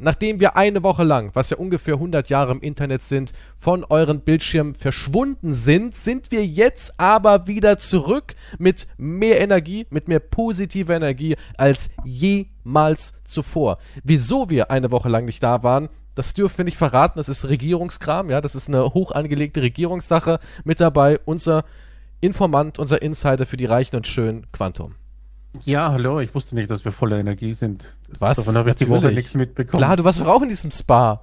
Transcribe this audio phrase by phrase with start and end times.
[0.00, 4.20] nachdem wir eine Woche lang, was ja ungefähr 100 Jahre im Internet sind, von euren
[4.20, 10.96] Bildschirmen verschwunden sind, sind wir jetzt aber wieder zurück mit mehr Energie, mit mehr positiver
[10.96, 13.78] Energie als jemals zuvor.
[14.02, 17.48] Wieso wir eine Woche lang nicht da waren, das dürfen wir nicht verraten, das ist
[17.48, 20.40] Regierungskram, ja, das ist eine hoch angelegte Regierungssache.
[20.64, 21.64] Mit dabei unser
[22.20, 24.96] Informant, unser Insider für die Reichen und Schönen, Quantum.
[25.64, 27.94] Ja, hallo, ich wusste nicht, dass wir voller Energie sind.
[28.18, 28.36] Was?
[28.38, 29.78] Davon habe ich die Woche nichts mitbekommen.
[29.78, 31.22] Klar, du warst doch auch in diesem Spa.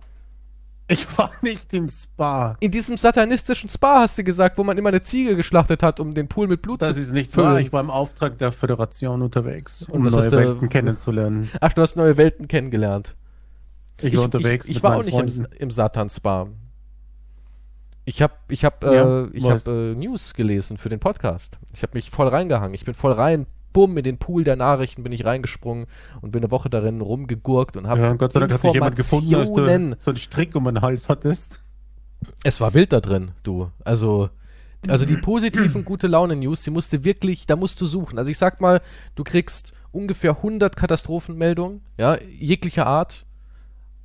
[0.90, 2.56] Ich war nicht im Spa.
[2.62, 6.14] In diesem satanistischen Spa hast du gesagt, wo man immer eine Ziege geschlachtet hat, um
[6.14, 7.48] den Pool mit Blut das zu ist nicht füllen.
[7.50, 7.60] wahr.
[7.60, 11.50] Ich war im Auftrag der Föderation unterwegs, um neue Welten kennenzulernen.
[11.60, 13.18] Ach, du hast neue Welten kennengelernt.
[14.02, 15.48] Ich, war unterwegs Ich, ich mit war auch nicht im, Freunden.
[15.58, 16.48] im Satan-Spa.
[18.06, 21.58] Ich habe ich hab, Ja, äh, ich hab, äh, News gelesen für den Podcast.
[21.74, 22.74] Ich habe mich voll reingehangen.
[22.74, 23.46] Ich bin voll rein,
[23.78, 25.86] bumm, in den Pool der Nachrichten bin ich reingesprungen
[26.22, 28.96] und bin eine Woche darin rumgegurkt und habe Ja, Gott sei Dank hat dich jemand
[28.96, 29.92] gefunden, Informationen.
[29.92, 31.62] du so einen Strick um den Hals hattest.
[32.44, 33.70] Es war wild da drin, du.
[33.84, 34.32] Also,
[34.88, 38.18] also die positiven gute Laune News, die musst du wirklich, da musst du suchen.
[38.18, 38.82] Also ich sag mal,
[39.14, 43.28] du kriegst ungefähr 100 Katastrophenmeldungen, ja, jeglicher Art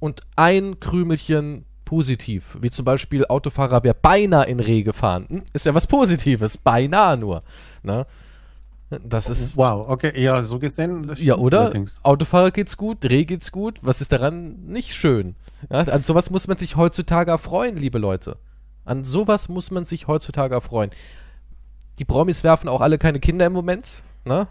[0.00, 5.24] und ein Krümelchen positiv, wie zum Beispiel Autofahrer wäre beinahe in Reh gefahren.
[5.30, 7.40] Hm, Ist ja was Positives, beinahe nur.
[7.82, 8.06] Ne?
[9.06, 11.10] Das ist, Wow, okay, ja, so gesehen.
[11.16, 11.60] ja, oder?
[11.62, 11.92] allerdings.
[12.02, 13.78] Autofahrer geht's gut, Dreh geht's gut.
[13.82, 15.34] Was ist daran nicht schön?
[15.70, 18.36] Ja, an sowas muss man sich heutzutage erfreuen, liebe Leute.
[18.84, 20.90] An sowas muss man sich heutzutage erfreuen.
[21.98, 24.48] Die Promis werfen auch alle keine Kinder im Moment, ne?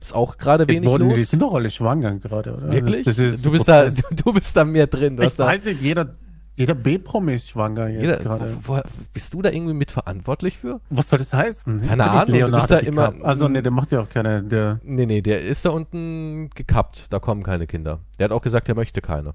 [0.00, 1.28] Ist auch gerade wenig Wurden- Die los.
[1.30, 2.72] sind doch alle schwanger gerade, oder?
[2.72, 3.04] Wirklich?
[3.04, 5.18] Das, das du bist da, du, du bist da mehr drin.
[5.18, 6.14] Ich hast da, weiß nicht, jeder,
[6.56, 8.56] jeder B-Promi ist schwanger jetzt jeder, gerade.
[8.62, 8.80] wo, wo,
[9.14, 10.80] bist du da irgendwie mitverantwulich für?
[10.90, 11.86] Was soll das heißen?
[11.86, 14.78] Keine Ahnung, du Leonardo bist da immer- Also, nee, der macht ja auch keine, der,
[14.82, 17.12] Nee, nee, der ist da unten gekappt.
[17.12, 18.00] Da kommen keine Kinder.
[18.18, 19.34] Der hat auch gesagt, er möchte keine.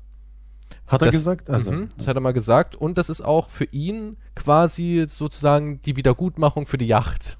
[0.87, 1.49] hat er Das- gesagt?
[1.49, 2.75] Also, Mhm, das hat er mal gesagt.
[2.75, 7.37] Und das ist auch für ihn quasi sozusagen die Wiedergutmachung für die Yacht.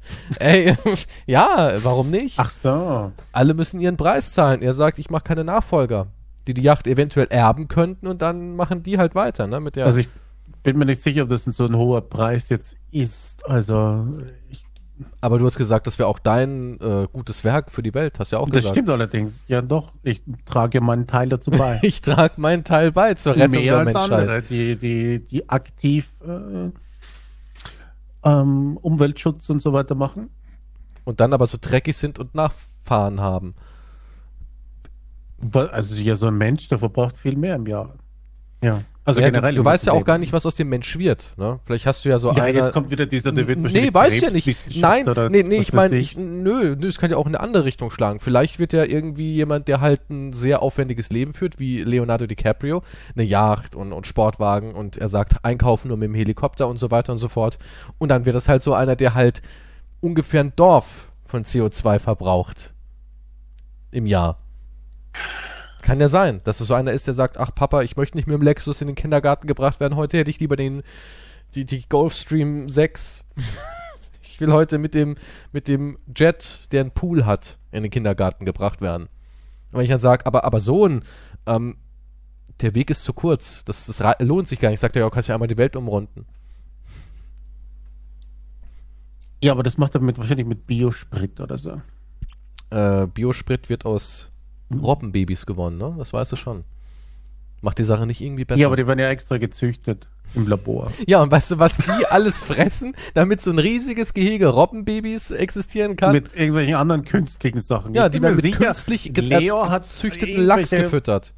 [0.38, 0.74] Ey,
[1.26, 2.38] ja, warum nicht?
[2.38, 3.12] ach so.
[3.32, 4.62] Alle müssen ihren Preis zahlen.
[4.62, 6.06] Er sagt, ich mache keine Nachfolger,
[6.48, 9.60] die die Yacht eventuell erben könnten und dann machen die halt weiter, ne?
[9.60, 9.86] Mit der.
[9.86, 10.08] Also, ich
[10.62, 13.48] bin mir nicht sicher, ob das so ein hoher Preis jetzt ist.
[13.48, 14.06] Also,
[14.50, 14.64] ich,
[15.20, 18.18] aber du hast gesagt, das wäre auch dein äh, gutes Werk für die Welt.
[18.18, 18.74] Hast ja auch das gesagt.
[18.74, 19.44] stimmt allerdings.
[19.46, 19.92] Ja, doch.
[20.02, 21.78] Ich trage meinen Teil dazu bei.
[21.82, 24.12] Ich trage meinen Teil bei zur Rettung Mehr der als Menschheit.
[24.12, 26.70] andere, die, die, die aktiv äh,
[28.24, 30.30] ähm, Umweltschutz und so weiter machen.
[31.04, 33.54] Und dann aber so dreckig sind und Nachfahren haben.
[35.52, 37.94] Also ja, so ein Mensch, der verbraucht viel mehr im Jahr.
[38.62, 38.82] Ja.
[39.08, 39.54] Also ja, generell.
[39.54, 41.32] du, du weißt ja auch gar nicht, was aus dem Mensch wird.
[41.38, 41.60] Ne?
[41.64, 43.94] Vielleicht hast du ja so Ja, einer, jetzt kommt wieder dieser, der wird Nee, wahrscheinlich
[43.94, 45.06] weiß ich ja nicht.
[45.06, 47.64] Nein, nee, nee, ich weiß meine, nö, nö, es kann ja auch in eine andere
[47.64, 48.20] Richtung schlagen.
[48.20, 52.82] Vielleicht wird ja irgendwie jemand, der halt ein sehr aufwendiges Leben führt, wie Leonardo DiCaprio,
[53.14, 56.90] eine Yacht und, und Sportwagen und er sagt, einkaufen nur mit dem Helikopter und so
[56.90, 57.58] weiter und so fort.
[57.96, 59.40] Und dann wird das halt so einer, der halt
[60.00, 62.74] ungefähr ein Dorf von CO2 verbraucht
[63.90, 64.38] im Jahr.
[65.82, 68.26] Kann ja sein, dass es so einer ist, der sagt, ach Papa, ich möchte nicht
[68.26, 70.82] mit dem Lexus in den Kindergarten gebracht werden, heute hätte ich lieber den,
[71.54, 73.24] die, die Gulfstream 6.
[74.22, 75.16] ich will heute mit dem,
[75.52, 79.04] mit dem Jet, der einen Pool hat, in den Kindergarten gebracht werden.
[79.70, 81.04] Und wenn ich dann sage, aber, aber Sohn,
[81.46, 81.76] ähm,
[82.60, 85.28] der Weg ist zu kurz, das, das lohnt sich gar nicht, sagt er, ja, kannst
[85.28, 86.26] ja einmal die Welt umrunden.
[89.42, 91.80] Ja, aber das macht er mit, wahrscheinlich mit Biosprit oder so.
[92.70, 94.30] Äh, Biosprit wird aus
[94.74, 95.94] Robbenbabys gewonnen, ne?
[95.98, 96.64] Das weißt du schon.
[97.60, 98.60] Macht die Sache nicht irgendwie besser.
[98.60, 100.92] Ja, aber die werden ja extra gezüchtet im Labor.
[101.06, 105.96] Ja, und weißt du, was die alles fressen, damit so ein riesiges Gehege Robbenbabys existieren
[105.96, 106.12] kann?
[106.12, 107.94] Mit irgendwelchen anderen künstlichen Sachen.
[107.94, 111.34] ja, Ich die werden mit sicher, künstlich ge- Leo äh, hat gezüchteten Lachs gefüttert.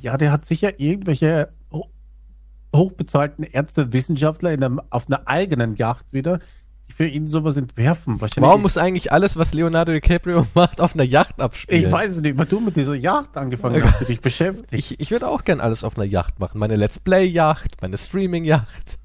[0.00, 1.90] Ja, der hat sicher irgendwelche ho-
[2.74, 6.38] hochbezahlten Ärzte, Wissenschaftler in einem, auf einer eigenen Yacht wieder,
[6.96, 8.18] für ihn sowas entwerfen.
[8.36, 11.84] Warum muss eigentlich alles, was Leonardo DiCaprio macht, auf einer Yacht abspielen?
[11.84, 14.72] ich weiß es nicht, weil du mit dieser Yacht angefangen hast, die dich beschäftigt.
[14.72, 16.58] Ich, ich würde auch gern alles auf einer Yacht machen.
[16.58, 18.98] Meine Let's Play-Yacht, meine Streaming-Yacht,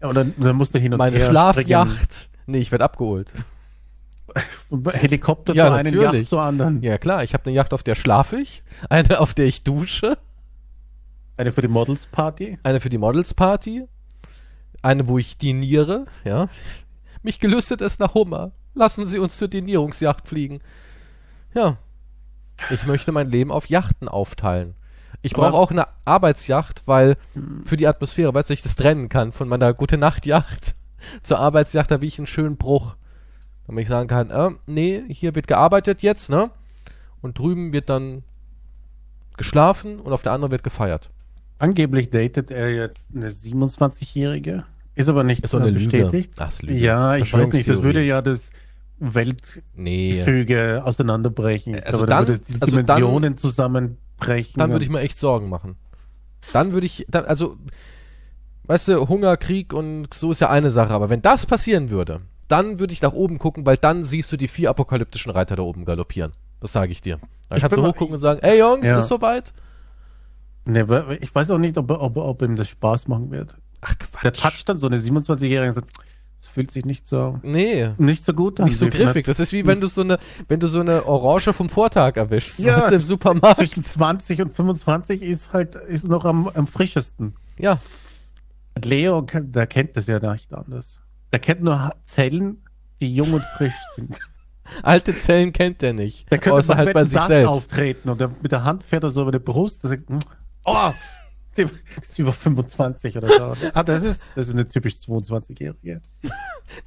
[0.00, 2.30] Und dann, dann musst du hin und meine her Schlafjacht.
[2.46, 3.34] Nee, ich werde abgeholt.
[4.92, 6.20] Helikopter Ja, zu einem, natürlich.
[6.22, 6.82] Yacht zur anderen.
[6.82, 10.16] Ja, klar, ich habe eine Yacht, auf der schlafe ich, eine, auf der ich dusche,
[11.36, 12.58] Eine für die Models Party.
[12.62, 13.84] eine für die Models-Party,
[14.82, 16.48] eine, wo ich diniere, ja.
[17.24, 18.52] Mich gelüstet es nach Hummer.
[18.74, 20.60] Lassen Sie uns zur Dinierungsjacht fliegen.
[21.54, 21.78] Ja.
[22.70, 24.74] Ich möchte mein Leben auf Yachten aufteilen.
[25.22, 27.16] Ich brauche auch eine Arbeitsjacht, weil
[27.64, 30.76] für die Atmosphäre, weil ich das trennen kann von meiner gute Nacht Yacht
[31.22, 32.96] zur Arbeitsjacht, da habe ich einen schönen Bruch.
[33.66, 36.50] Damit ich sagen kann, äh, nee, hier wird gearbeitet jetzt, ne?
[37.22, 38.22] Und drüben wird dann
[39.38, 41.08] geschlafen und auf der anderen wird gefeiert.
[41.58, 44.66] Angeblich datet er jetzt eine 27-Jährige.
[44.94, 46.34] Ist aber nicht Ist bestätigt.
[46.38, 46.52] Ach.
[46.62, 48.50] Ja, ich weiß nicht, das würde ja das
[48.98, 50.80] Weltgefüge Nee.
[50.82, 51.74] auseinanderbrechen.
[51.74, 54.54] Ich Also glaube, da dann- würde die also dann- Dimensionen zusammenbrechen.
[54.58, 55.76] Dann würde ich mir echt Sorgen machen.
[56.52, 57.56] Dann würde ich, dann, also,
[58.66, 62.20] weißt du, Hunger, Krieg und so ist ja eine Sache, aber wenn das passieren würde,
[62.48, 65.62] dann würde ich nach oben gucken, weil dann siehst du die vier apokalyptischen Reiter da
[65.62, 66.32] oben galoppieren.
[66.60, 67.18] Das sage ich dir.
[67.48, 68.98] Dann Ich kannst du hochgucken und sagen, ey Jungs, Ja.
[68.98, 69.52] ist soweit?
[70.66, 73.56] Nee, aber ich weiß auch nicht, ob, ob, ob ihm das Spaß machen wird.
[73.86, 74.40] Ach Der Quatsch.
[74.42, 75.90] toucht dann so eine 27-Jährige und sagt,
[76.40, 77.90] es fühlt sich nicht so, Nee.
[77.98, 78.66] nicht so gut an.
[78.66, 79.24] Nicht so griffig.
[79.26, 82.58] Das ist wie wenn du so eine, wenn du so eine Orange vom Vortag erwischst.
[82.60, 83.56] Ja, weißt im Supermarkt.
[83.58, 87.34] Zwischen 20 und 25 ist halt, ist noch am, am frischesten.
[87.58, 87.78] Ja.
[88.82, 91.00] Leo, kennt- der kennt das ja nicht anders.
[91.32, 92.62] Der kennt nur Zellen,
[93.00, 94.18] die jung und frisch sind.
[94.82, 96.30] Alte Zellen kennt der nicht.
[96.30, 97.48] Der könnte außer halt bei sich das selbst.
[97.50, 100.18] auftreten und der, mit der Hand fährt er so über die Brust und sagt, hm,
[100.64, 100.94] oh, der
[102.02, 103.68] ist über 25 oder so.
[103.72, 106.00] Ah, das ist, das ist eine typisch 22-Jährige.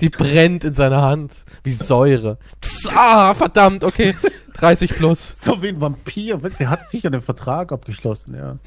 [0.02, 1.46] Die brennt in seiner Hand.
[1.64, 2.38] Wie Säure.
[2.62, 4.16] Pss, ah, verdammt, okay.
[4.54, 5.38] 30 plus.
[5.42, 8.58] So wie ein Vampir, der hat sicher einen Vertrag abgeschlossen, ja.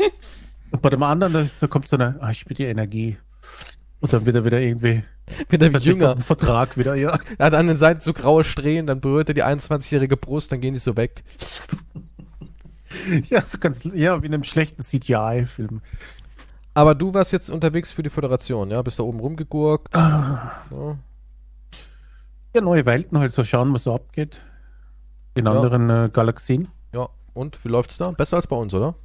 [0.70, 3.19] Und bei dem anderen, da, kommt so eine, ah, ich spüre die Energie.
[4.00, 5.03] Und dann wird er wieder irgendwie
[5.49, 6.17] Wieder wie plötzlich jünger.
[6.17, 7.19] Vertrag wieder, ja.
[7.38, 10.61] Er hat an den Seiten so graue Strähnen, dann berührt er die 21-jährige Brust, dann
[10.61, 11.23] gehen die so weg.
[13.29, 15.81] Ja, so ganz, ja, wie in einem schlechten CGI-Film.
[16.75, 18.83] Aber du warst jetzt unterwegs für die Föderation, ja?
[18.83, 19.95] Bist da oben rumgegurkt.
[19.95, 20.53] Ah.
[20.71, 20.97] Ja.
[22.55, 24.41] Ja, neue Welten halt so schauen, was so abgeht.
[25.35, 25.53] In Ja.
[25.53, 26.69] anderen äh, Galaxien.
[26.93, 27.09] ja.
[27.33, 28.11] Und wie läuft's da?
[28.11, 28.97] Besser als bei uns, oder?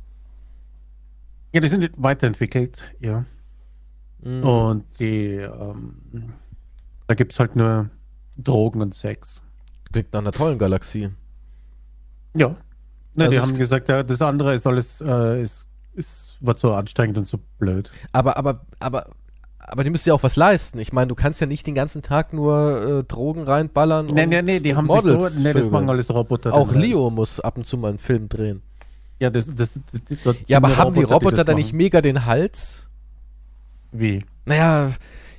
[1.53, 3.23] Ja, die sind weiterentwickelt, ja.
[4.21, 4.43] Mhm.
[4.43, 6.33] Und die, ähm,
[7.07, 7.89] da gibt's halt nur
[8.37, 9.41] Drogen und Sex.
[9.91, 11.11] Klingt nach einer tollen Galaxie.
[12.35, 12.55] Ja.
[13.15, 16.73] Ne, Also die haben gesagt, ja, das andere ist alles, äh, ist, ist, wird so
[16.73, 17.89] anstrengend und so blöd.
[18.11, 19.07] Aber, aber, aber,
[19.59, 20.79] aber die müssen ja auch was leisten.
[20.79, 24.07] Ich meine, du kannst ja nicht den ganzen Tag nur äh, Drogen reinballern.
[24.07, 26.53] Nee, und nee, nee, die haben Models sich so, nee, das machen alles Roboter.
[26.53, 26.81] Auch dann.
[26.81, 28.61] Leo muss ab und zu mal einen Film drehen.
[29.19, 32.01] Ja, das, das, das, das, das Ja, aber haben die Roboter das da nicht mega
[32.01, 32.89] den Hals?
[33.93, 34.25] Wie?
[34.43, 34.91] Naja,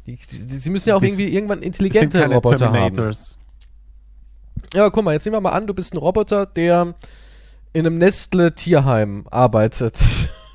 [0.07, 3.15] die, die, sie müssen ja auch Die- irgendwie irgendwann Das intelligente Roboter haben.
[4.73, 6.95] Ja, guck mal, jetzt nehmen wir mal an, du bist ein Roboter, der
[7.77, 10.03] in einem Nestle-Tierheim arbeitet.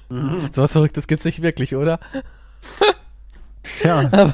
[0.10, 0.50] Mhm.
[0.52, 2.00] So was Verrücktes gibt's nicht wirklich, oder?
[3.84, 4.10] Ja,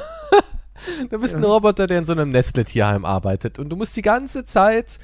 [1.09, 4.45] Du bist ein Roboter, der in so einem Nestle-Tierheim arbeitet und du musst die ganze
[4.45, 4.99] Zeit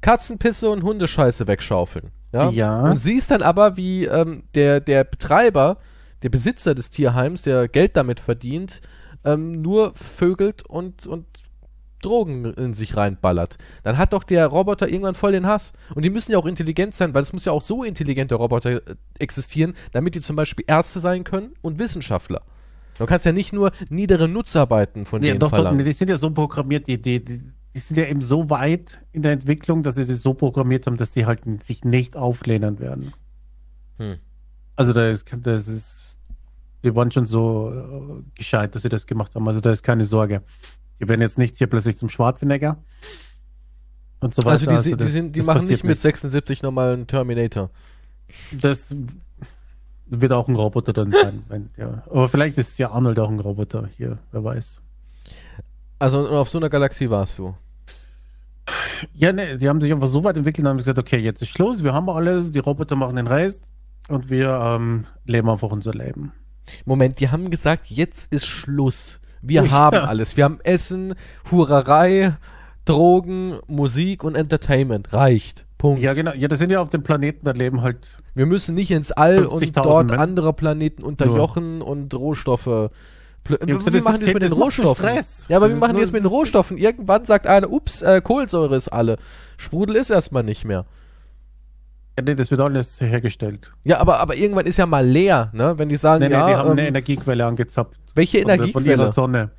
[0.00, 2.10] Katzenpisse und Hundescheiße wegschaufeln.
[2.32, 2.50] Ja.
[2.50, 2.90] Ja.
[2.90, 5.76] Und siehst dann aber, wie ähm, der, der Betreiber,
[6.24, 8.80] der Besitzer des Tierheims, der Geld damit verdient,
[9.24, 11.26] ähm, nur vögelt und, und
[12.00, 13.58] Drogen in sich reinballert.
[13.82, 15.72] Dann hat doch der Roboter irgendwann voll den Hass.
[15.94, 18.86] Und die müssen ja auch intelligent sein, weil es muss ja auch so intelligente Roboter
[18.86, 22.42] äh, existieren, damit die zum Beispiel Ärzte sein können und Wissenschaftler.
[22.98, 25.78] Du kannst ja nicht nur niedere Nutzarbeiten von ja denen doch, doch, verlangen.
[25.78, 27.40] nee, die sind ja so programmiert, die, die, die,
[27.74, 31.10] sind ja eben so weit in der Entwicklung, dass sie sich so programmiert haben, dass
[31.10, 33.14] die halt sich nicht auflehnen werden.
[33.98, 34.16] Hm.
[34.76, 36.18] Also da ist, das ist,
[36.82, 39.48] die waren schon so äh, gescheit, dass sie das gemacht haben.
[39.48, 40.42] Also da ist keine Sorge.
[41.00, 42.76] Die werden jetzt nicht hier plötzlich zum Schwarzenegger
[44.20, 44.50] und so weiter.
[44.70, 47.70] Also die, die, das- sind, die machen nicht mit 76 nochmal einen Terminator.
[48.52, 48.94] Das
[50.06, 51.42] wird auch ein Roboter dann sein.
[51.48, 52.02] Wenn, ja.
[52.10, 54.80] Aber vielleicht ist ja Arnold auch ein Roboter hier, wer weiß.
[55.98, 57.54] Also auf so einer Galaxie warst du.
[59.14, 61.48] Ja, ne, die haben sich einfach so weit entwickelt und haben gesagt, okay, jetzt ist
[61.48, 63.62] Schluss, wir haben alles, die Roboter machen den Rest
[64.08, 66.32] und wir ähm, leben einfach unser Leben.
[66.84, 69.19] Moment, die haben gesagt, jetzt ist Schluss.
[69.42, 69.70] Wir Ja.
[69.70, 70.36] haben alles.
[70.36, 71.14] Wir haben Essen,
[71.50, 72.36] Hurerei,
[72.84, 75.12] Drogen, Musik und Entertainment.
[75.12, 75.66] Reicht.
[75.78, 76.02] Punkt.
[76.02, 76.32] Ja, genau.
[76.34, 78.18] Ja, das sind ja auf dem Planeten, da leben halt.
[78.34, 82.90] Wir müssen nicht ins All und 50.000 dort Men- andere Planeten unterjochen und Rohstoffe.
[83.44, 85.06] Pl Ja, wie das machen das mit den Rohstoffen?
[85.48, 86.76] Ja, aber Das ist machen das mit den Rohstoffen?
[86.76, 89.16] Irgendwann sagt einer, ups, äh, Kohlensäure ist alle.
[89.56, 90.84] Sprudel ist erstmal nicht mehr.
[92.18, 93.72] Ja, nee, das wird alles hergestellt.
[93.84, 95.74] Ja, aber, aber irgendwann ist ja mal leer, ne?
[95.78, 97.99] Wenn die sagen, Nee, nee, ja, die haben eine ähm, Energiequelle angezapft.
[98.14, 99.12] Welche der- Von ihrer Energiequelle?
[99.12, 99.50] Sonne.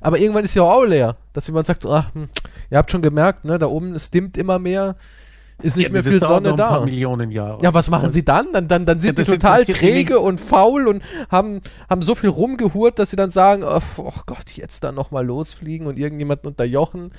[0.00, 2.28] Aber irgendwann ist ja auch leer, dass jemand sagt, ach, hm,
[2.70, 4.96] ihr habt schon gemerkt, ne, da oben es dimmt immer mehr,
[5.62, 6.80] ist nicht Ja, mehr viel Sonne da.
[6.84, 7.62] Millionen Jahre.
[7.62, 8.48] Ja, was machen Und- sie dann?
[8.52, 12.30] Dann, dann, dann sind Ja, die total träge und faul und haben, haben so viel
[12.30, 17.12] rumgehurt, dass sie dann sagen, oh, oh Gott, jetzt dann nochmal losfliegen und irgendjemanden unterjochen.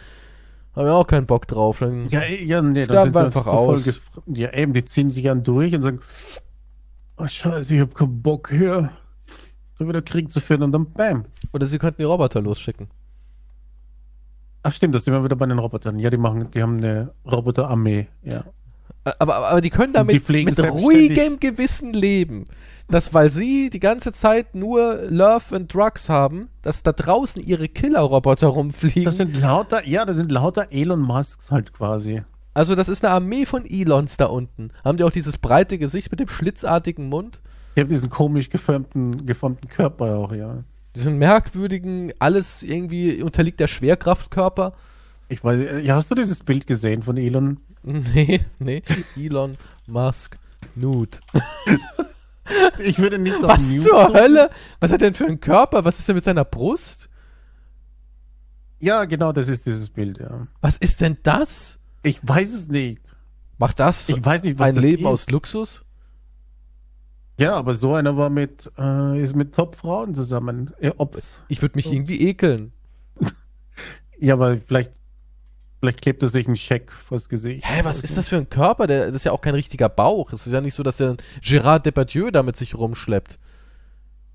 [0.75, 1.77] Haben wir auch keinen Bock drauf.
[1.79, 4.01] Dann, Ja, ja, nee, Sterben wir sie einfach aus.
[4.25, 6.01] Ja, eben, die ziehen sich dann durch und sagen,
[7.17, 8.89] oh scheiße, ich hab keinen Bock hier
[9.77, 11.25] so wieder Krieg zu führen und dann bam.
[11.51, 12.87] Oder sie könnten die Roboter losschicken.
[14.63, 15.99] Ach stimmt, das sind wir wieder bei den Robotern.
[15.99, 18.45] Ja, die machen, die haben eine Roboterarmee, ja.
[19.03, 22.45] Aber, aber, aber die können damit Die mit ruhigem Gewissen leben.
[22.87, 27.67] Dass, weil sie die ganze Zeit nur Love and Drugs haben, dass da draußen ihre
[27.67, 29.05] Killerroboter rumfliegen.
[29.05, 32.23] Das sind lauter, ja, das sind lauter Elon Musks halt quasi.
[32.53, 34.71] also, das ist eine Armee von Elons da unten.
[34.83, 37.41] Haben die auch dieses breite Gesicht mit dem schlitzartigen Mund?
[37.75, 40.63] Die haben diesen komisch geformten, geformten Körper auch, ja.
[40.95, 44.73] Diesen merkwürdigen, alles irgendwie unterliegt der Schwerkraftkörper.
[45.29, 47.57] Ich weiß, hast du dieses Bild gesehen von Elon?
[47.85, 48.81] Nee, nee.
[49.17, 50.37] Elon Musk
[50.75, 51.17] Nude.
[52.79, 54.19] Ich würde nicht auf Was Mute zur drücken.
[54.19, 54.49] Hölle?
[54.81, 55.85] Was hat er denn für einen Körper?
[55.85, 57.09] Was ist denn mit seiner Brust?
[58.79, 60.47] Ja, genau, das ist dieses Bild, ja.
[60.59, 61.79] Was ist denn das?
[62.03, 63.01] Ich weiß es nicht.
[63.57, 65.07] Macht das Ich weiß nicht, was ein das Leben ist.
[65.07, 65.82] aus Luxus?
[67.39, 70.71] Ja, aber so einer war mit, äh, ist mit Top-Frauen zusammen.
[70.97, 71.39] Ob es.
[71.47, 72.71] Ich würde mich irgendwie ekeln.
[74.19, 74.91] Ja, aber vielleicht,
[75.79, 77.65] vielleicht klebt er sich einen Scheck vors Gesicht.
[77.67, 78.87] Hä, was ist das für ein Körper?
[78.87, 80.31] Der, das ist ja auch kein richtiger Bauch.
[80.31, 83.37] Es ist ja nicht so, dass der Gérard Depardieu da mit sich rumschleppt.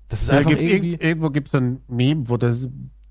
[0.09, 0.89] Das ist Ja, einfach gibt's irgendwie.
[0.91, 2.67] irgend, irgendwo gibt es ein Meme, wo, das,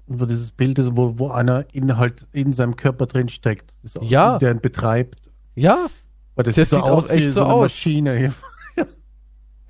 [0.07, 3.73] wo dieses Bild ist, wo, wo einer in, halt in seinem Körper drin steckt.
[4.03, 4.39] Ja.
[4.39, 5.31] Der ihn betreibt.
[5.57, 5.89] Ja,
[6.37, 7.63] Weil das, Das sieht auch echt wie so eine aus.
[7.63, 8.35] Maschine.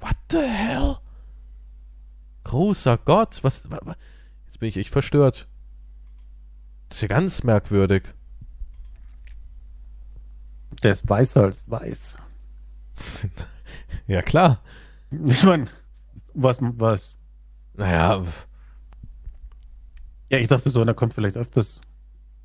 [0.00, 0.96] What the hell?
[2.44, 3.96] Großer Gott, was, wa- wa-
[4.46, 5.46] Jetzt bin ich echt verstört.
[6.88, 8.04] Das ist ja ganz merkwürdig.
[10.82, 12.16] Der ist weißer als weiß.
[14.06, 14.62] Ja, klar.
[15.26, 15.66] Ich meine,
[16.32, 17.18] was, was?
[17.74, 18.24] Naja,
[20.30, 21.82] Ja, ich dachte so, der kommt vielleicht öfters.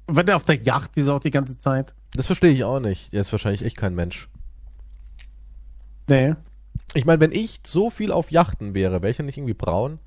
[0.07, 1.93] Wenn er auf der Yacht ist auch die ganze Zeit.
[2.13, 3.13] das verstehe ich auch nicht.
[3.13, 4.27] Der ist wahrscheinlich echt kein Mensch.
[6.07, 6.35] Nee.
[6.93, 9.99] Ich meine, wenn ich so viel auf Yachten wäre, wäre ich ja nicht irgendwie braun?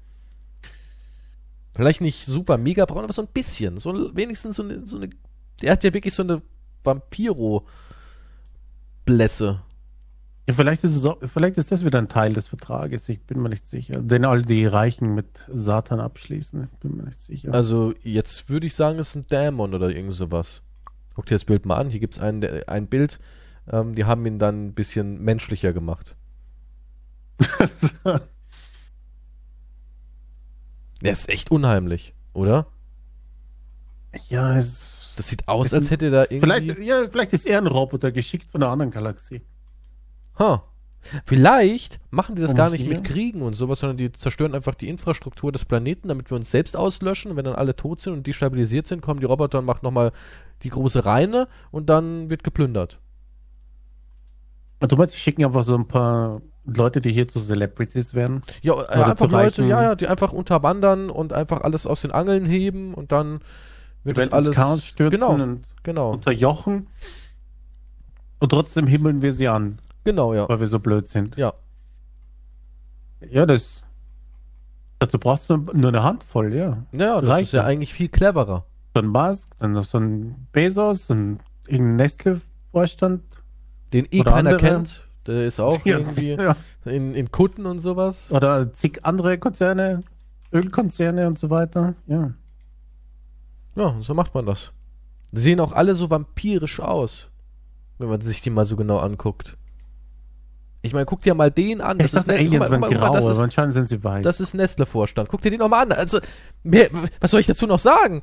[1.75, 3.76] Vielleicht nicht super mega braun, aber so ein bisschen.
[3.76, 5.11] So wenigstens so eine, so eine.
[5.61, 6.40] Der hat ja wirklich so eine
[6.85, 9.61] Vampiro-Blässe.
[10.49, 13.09] Ja, vielleicht ist es auch, vielleicht ist das wieder ein Teil des Vertrages.
[13.09, 14.00] Ich bin mir nicht sicher.
[14.00, 16.69] Den all die Reichen mit Satan abschließen.
[16.73, 17.52] Ich bin mir nicht sicher.
[17.52, 20.62] Also, jetzt würde ich sagen, es ist ein Dämon oder irgend sowas.
[21.14, 21.90] Guck dir das Bild mal an.
[21.90, 23.19] Hier gibt es ein, ein Bild.
[23.69, 26.14] Ähm, die haben ihn dann ein bisschen menschlicher gemacht.
[31.02, 32.66] Der ist echt unheimlich, oder?
[34.28, 36.40] ja, es, Das sieht aus, als hätte da irgendwie.
[36.40, 39.43] vielleicht, ja, vielleicht ist er ein Roboter geschickt von einer anderen Galaxie.
[40.38, 40.64] Ha.
[41.25, 42.95] Vielleicht machen die das Und gar nicht hier?
[42.95, 46.50] mit Kriegen und sowas, sondern die zerstören einfach die Infrastruktur des Planeten, damit wir uns
[46.50, 47.31] selbst auslöschen.
[47.31, 50.11] Und wenn dann alle tot sind und destabilisiert sind, kommen die Roboter und machen nochmal
[50.62, 52.99] die große Reine und dann wird geplündert.
[54.81, 58.43] Und du meinst, die schicken einfach so ein paar Leute, die hier zu Celebrities werden?
[58.63, 62.45] Ja, äh, einfach Leute, ja, ja, die einfach unterwandern und einfach alles aus den Angeln
[62.45, 63.41] heben und dann
[64.05, 64.57] wird das alles.
[64.57, 66.89] Chaos stürzen genau, und genau, unterjochen.
[68.39, 70.49] Und trotzdem himmeln wir sie an, genau, ja.
[70.49, 71.37] weil wir so blöd sind.
[71.37, 71.55] Ja.
[73.21, 73.83] Ja, das.
[74.99, 76.85] Dazu brauchst du nur eine Handvoll, ja.
[76.93, 78.65] Ja, das Reicht ist ja eigentlich viel cleverer.
[78.95, 83.23] So ein Musk, dann noch so ein Bezos, ein irgendein Nestle-Vorstand.
[83.93, 84.57] Den eh keiner andere.
[84.57, 85.06] kennt.
[85.26, 86.56] Der ist auch irgendwie ja.
[86.85, 88.30] in, in Kutten und sowas.
[88.33, 90.02] Oder zig andere Konzerne,
[90.52, 91.95] Ölkonzerne und so weiter.
[92.06, 92.33] Ja.
[93.75, 94.73] Ja, so macht man das.
[95.33, 97.28] Die sehen auch alle so vampirisch aus,
[97.99, 99.56] wenn man sich die mal so genau anguckt.
[100.83, 101.99] Ich meine, guck dir mal den an.
[101.99, 103.75] Ich dachte, Ne- Aliens guck mal, wären guck mal, guck grau, mal, das ist, anscheinend
[103.75, 104.23] sind sie weiß.
[104.23, 105.28] das ist Nestle-Vorstand.
[105.28, 105.92] Guck dir den nochmal an.
[105.92, 106.21] Also,
[106.62, 106.88] mehr,
[107.21, 108.23] was soll ich dazu noch sagen?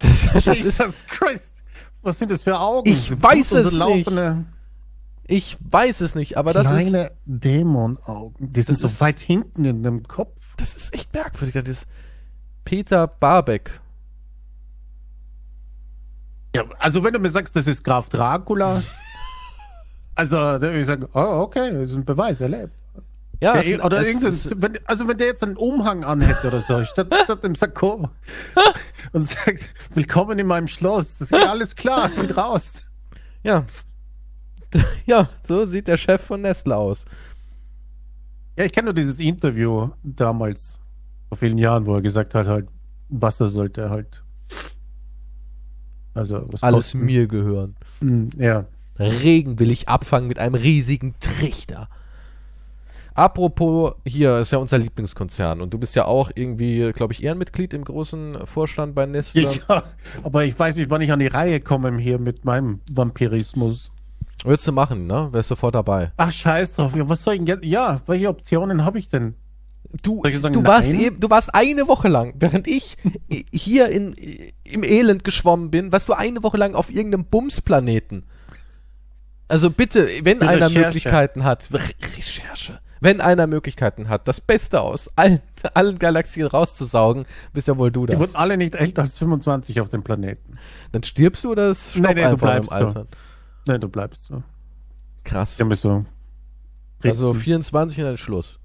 [0.00, 1.52] das, das ist, Jesus Christ.
[2.02, 2.90] Was sind das für Augen?
[2.90, 4.44] Ich weiß Blut- es laufende
[5.26, 8.52] ich weiß es nicht, aber das ist, Kleine Dämonaugen.
[8.52, 10.40] Die sind so ist- weit hinten in dem Kopf.
[10.56, 11.54] das ist echt merkwürdig.
[11.54, 11.86] Das ist
[12.64, 13.80] Peter Barbeck.
[16.54, 18.82] Ja, also wenn du mir sagst, das ist Graf Dracula,
[20.14, 22.72] also dann würde ich sagen, oh, okay, das ist ein Beweis, er lebt.
[23.40, 26.48] Ja, Ja, es- oder es- irgendein, es- wenn, also wenn der jetzt einen Umhang anhätte
[26.48, 28.10] oder so, statt, statt dem Sakko
[29.12, 29.60] und sagt,
[29.94, 32.82] willkommen in meinem Schloss, das ist alles klar, geht raus.
[33.42, 33.64] ja.
[35.06, 37.04] Ja, so sieht der Chef von Nestle aus.
[38.56, 40.80] Ja, ich kenne nur dieses Interview damals,
[41.28, 42.68] vor vielen Jahren, wo er gesagt hat, halt,
[43.08, 44.22] Wasser sollte halt,
[46.14, 47.04] also was Alles kosten.
[47.04, 47.74] mir gehören.
[48.00, 48.66] Hm, Ja.
[48.98, 51.88] Regen will ich abfangen mit einem riesigen Trichter.
[53.14, 57.74] Apropos, hier ist ja unser Lieblingskonzern und du bist ja auch irgendwie, glaube ich, Ehrenmitglied
[57.74, 59.48] im großen Vorstand bei Nestle.
[59.68, 59.82] ja.
[60.22, 63.91] Aber ich weiß nicht, wann ich an die Reihe komme hier mit meinem Vampirismus.
[64.44, 65.28] Würdest du machen, ne?
[65.32, 66.10] Wärst sofort dabei.
[66.16, 66.96] Ach, scheiß drauf.
[66.96, 67.64] Ja, was soll ich denn jetzt?
[67.64, 69.34] Ja, welche Optionen habe ich denn?
[70.02, 71.00] Du, sagen, du, warst nein?
[71.00, 72.96] eben, du warst eine Woche lang, während ich
[73.52, 74.14] hier in,
[74.64, 78.24] im Elend geschwommen bin, warst du eine Woche lang auf irgendeinem Bumsplaneten.
[79.48, 80.78] Also bitte, wenn Für einer Recherche.
[80.78, 81.80] Möglichkeiten hat, Re
[82.16, 85.42] Recherche, wenn einer Möglichkeiten hat, das Beste aus allen,
[85.74, 88.20] allen Galaxien rauszusaugen, bist ja wohl du Die das.
[88.20, 90.58] wurden alle nicht älter als 25 auf dem Planeten.
[90.92, 93.06] Dann stirbst du oder es stoppt Nee, nee, du einfach im bleibst so.
[93.66, 94.42] Nein, du bleibst so.
[95.24, 95.56] Krass.
[95.56, 96.04] Die haben mich so.
[97.04, 97.42] Also Ritzen.
[97.44, 98.58] 24 und dann Schluss.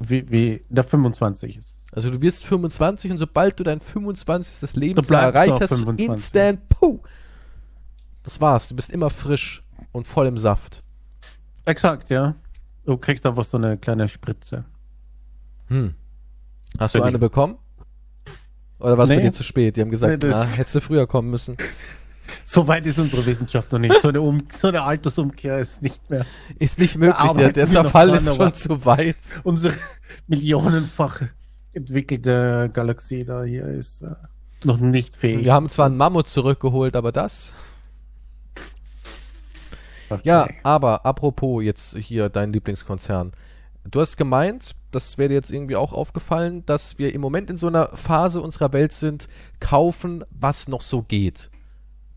[0.00, 1.76] wie, wie der 25 ist.
[1.92, 4.70] Also du wirst 25 und sobald du dein 25.
[4.72, 6.08] Du Lebensjahr erreicht hast, 25.
[6.08, 7.00] instant, puh.
[8.22, 8.68] Das war's.
[8.68, 9.62] Du bist immer frisch
[9.92, 10.82] und voll im Saft.
[11.64, 12.34] Exakt, ja.
[12.86, 14.64] Du kriegst einfach so eine kleine Spritze.
[15.68, 15.94] Hm.
[16.78, 17.58] Hast Bin du eine ich- bekommen?
[18.78, 19.22] Oder war es bei Nee.
[19.22, 19.76] dir zu spät?
[19.76, 21.56] Die haben gesagt, Nee, na, hättest du früher kommen müssen.
[22.44, 24.00] So weit ist unsere Wissenschaft noch nicht.
[24.02, 26.26] So eine, um so eine Altersumkehr ist nicht mehr.
[26.58, 27.32] Ist nicht möglich.
[27.32, 29.16] Der, der Zerfall ist schon zu weit.
[29.42, 29.74] Unsere
[30.26, 31.22] millionenfach
[31.72, 34.14] entwickelte Galaxie da hier ist äh,
[34.64, 35.44] noch nicht fähig.
[35.44, 37.54] Wir haben zwar einen Mammut zurückgeholt, aber das.
[40.08, 40.22] Okay.
[40.24, 43.32] Ja, aber apropos jetzt hier dein Lieblingskonzern.
[43.88, 47.56] Du hast gemeint, das wäre dir jetzt irgendwie auch aufgefallen, dass wir im Moment in
[47.56, 49.28] so einer Phase unserer Welt sind,
[49.60, 51.48] kaufen, was noch so geht.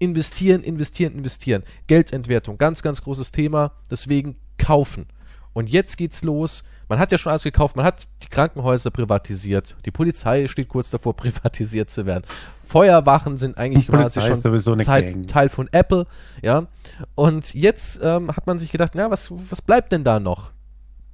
[0.04, 1.64] Investieren, investieren, investieren.
[1.88, 3.72] Geldentwertung, ganz, ganz großes Thema.
[3.90, 5.06] Deswegen kaufen.
[5.54, 6.66] Und jetzt geht's los.
[6.90, 7.78] Man hat ja schon alles gekauft.
[7.78, 9.78] Man hat die Krankenhäuser privatisiert.
[9.86, 12.26] Die Polizei steht kurz davor, privatisiert zu werden.
[12.66, 15.30] Feuerwachen sind eigentlich quasi schon Zeit.
[15.30, 16.06] Teil von Apple.
[16.42, 16.68] Ja.
[17.16, 20.52] Und jetzt ähm, hat man sich gedacht, na, was, was bleibt denn da noch?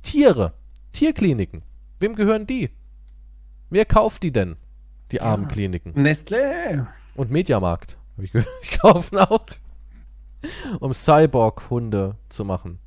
[0.01, 0.53] Tiere.
[0.93, 1.61] Tierkliniken.
[1.99, 2.71] Wem gehören die?
[3.69, 4.55] Wer kauft die denn?
[5.11, 5.93] Die armen Kliniken.
[5.93, 6.87] Nestlé.
[7.15, 7.98] Und Mediamarkt.
[8.19, 8.49] Hab ich gehört.
[8.63, 9.45] Die kaufen auch.
[10.81, 12.79] Um Cyborg-Hunde zu machen.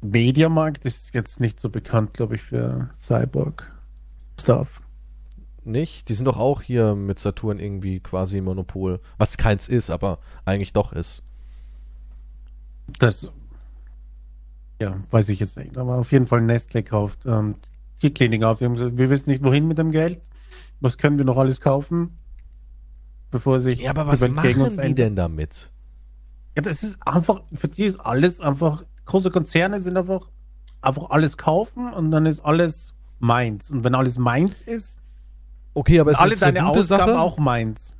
[0.00, 4.80] Mediamarkt ist jetzt nicht so bekannt, glaube ich, für Cyborg-Stuff.
[5.64, 6.08] Nicht?
[6.08, 9.00] Die sind doch auch hier mit Saturn irgendwie quasi Monopol.
[9.18, 11.22] Was keins ist, aber eigentlich doch ist.
[12.98, 13.30] Das,
[14.80, 15.76] ja, weiß ich jetzt nicht.
[15.76, 17.56] Aber auf jeden Fall Nestlé kauft ähm,
[18.00, 18.60] Tierkliniken auf.
[18.62, 20.22] Wir wissen nicht, wohin mit dem Geld.
[20.80, 22.18] Was können wir noch alles kaufen?
[23.34, 25.72] Bevor sich Ja, aber was gegen uns machen die denn damit?
[26.54, 30.28] Ja, das ist einfach, für die ist alles einfach, große Konzerne sind einfach,
[30.80, 33.72] einfach alles kaufen und dann ist alles meins.
[33.72, 34.98] Und wenn alles meins ist,
[35.76, 37.18] Okay, aber ist alle das eine deine gute Ausgaben Sache?
[37.18, 37.92] auch meins.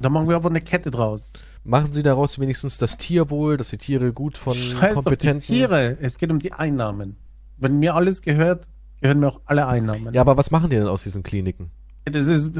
[0.00, 1.32] Dann machen wir einfach eine Kette draus.
[1.62, 5.46] Machen sie daraus wenigstens das Tierwohl, dass die Tiere gut von Scheiß auf die kompetenten...
[5.46, 7.14] Tiere, es geht um die Einnahmen.
[7.56, 8.66] Wenn mir alles gehört,
[9.00, 10.12] gehören mir auch alle Einnahmen.
[10.12, 11.70] Ja, aber was machen die denn aus diesen Kliniken?
[12.04, 12.58] Das ist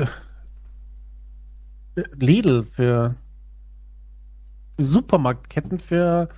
[1.95, 3.15] Lidl für
[4.79, 6.29] Supermarktketten für,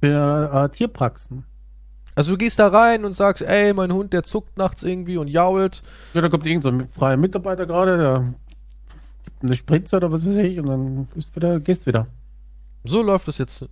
[0.00, 1.44] für äh, Tierpraxen.
[2.14, 5.28] Also du gehst da rein und sagst, ey, mein Hund, der zuckt nachts irgendwie und
[5.28, 5.82] jault.
[6.14, 8.34] Ja, da kommt irgend so ein freier Mitarbeiter gerade, der
[9.24, 12.06] gibt eine Spritze oder was weiß ich und dann gehst wieder, gehst wieder.
[12.84, 13.66] So läuft das jetzt.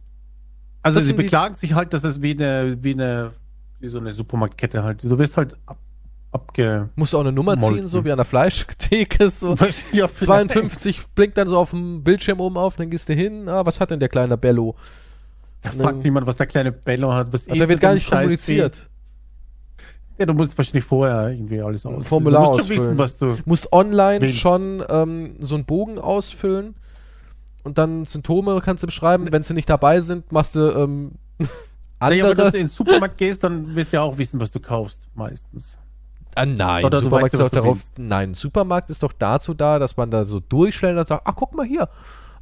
[0.83, 3.33] Also Das sie beklagen sich halt, dass es wie eine, wie eine,
[3.81, 5.03] wie so eine Supermarktkette halt.
[5.03, 5.79] Du wirst halt ab,
[6.35, 6.91] abge...
[6.97, 7.89] Musst du auch eine Nummer ziehen, Molken.
[7.89, 9.31] so wie an der Fleischtheke.
[9.31, 9.51] So.
[9.93, 10.51] ja, vielleicht.
[10.53, 13.49] 52 blinkt dann so auf dem Bildschirm oben auf, dann gehst du hin.
[13.49, 14.75] Ah, was hat denn der kleine Bello?
[15.63, 17.33] Da fragt niemand, was der kleine Bello hat.
[17.33, 18.91] Was ich der wird gar nicht Scheiß kommuniziert.
[20.19, 22.05] Ja, du musst wahrscheinlich vorher irgendwie alles ausfüllen.
[22.05, 22.99] Formular du musst schon ausfüllen.
[22.99, 23.37] wissen, was du...
[23.47, 24.39] Musst online Willst.
[24.39, 26.75] schon ähm, so einen Bogen ausfüllen
[27.65, 29.33] und dann Symptome kannst du beschreiben.
[29.33, 31.13] Wenn sie nicht dabei sind, machst du ähm,
[32.01, 32.51] Naja, aber wenn andere.
[32.51, 35.79] du in den Supermarkt gehst, dann wirst du ja auch wissen, was du kaufst, meistens.
[36.35, 37.91] Ah, nein, Oder Supermarkt weißt ja, ist doch darauf.
[37.97, 41.55] Nein, Supermarkt ist doch dazu da, dass man da so durchstellt und sagt, ach guck
[41.55, 41.89] mal hier,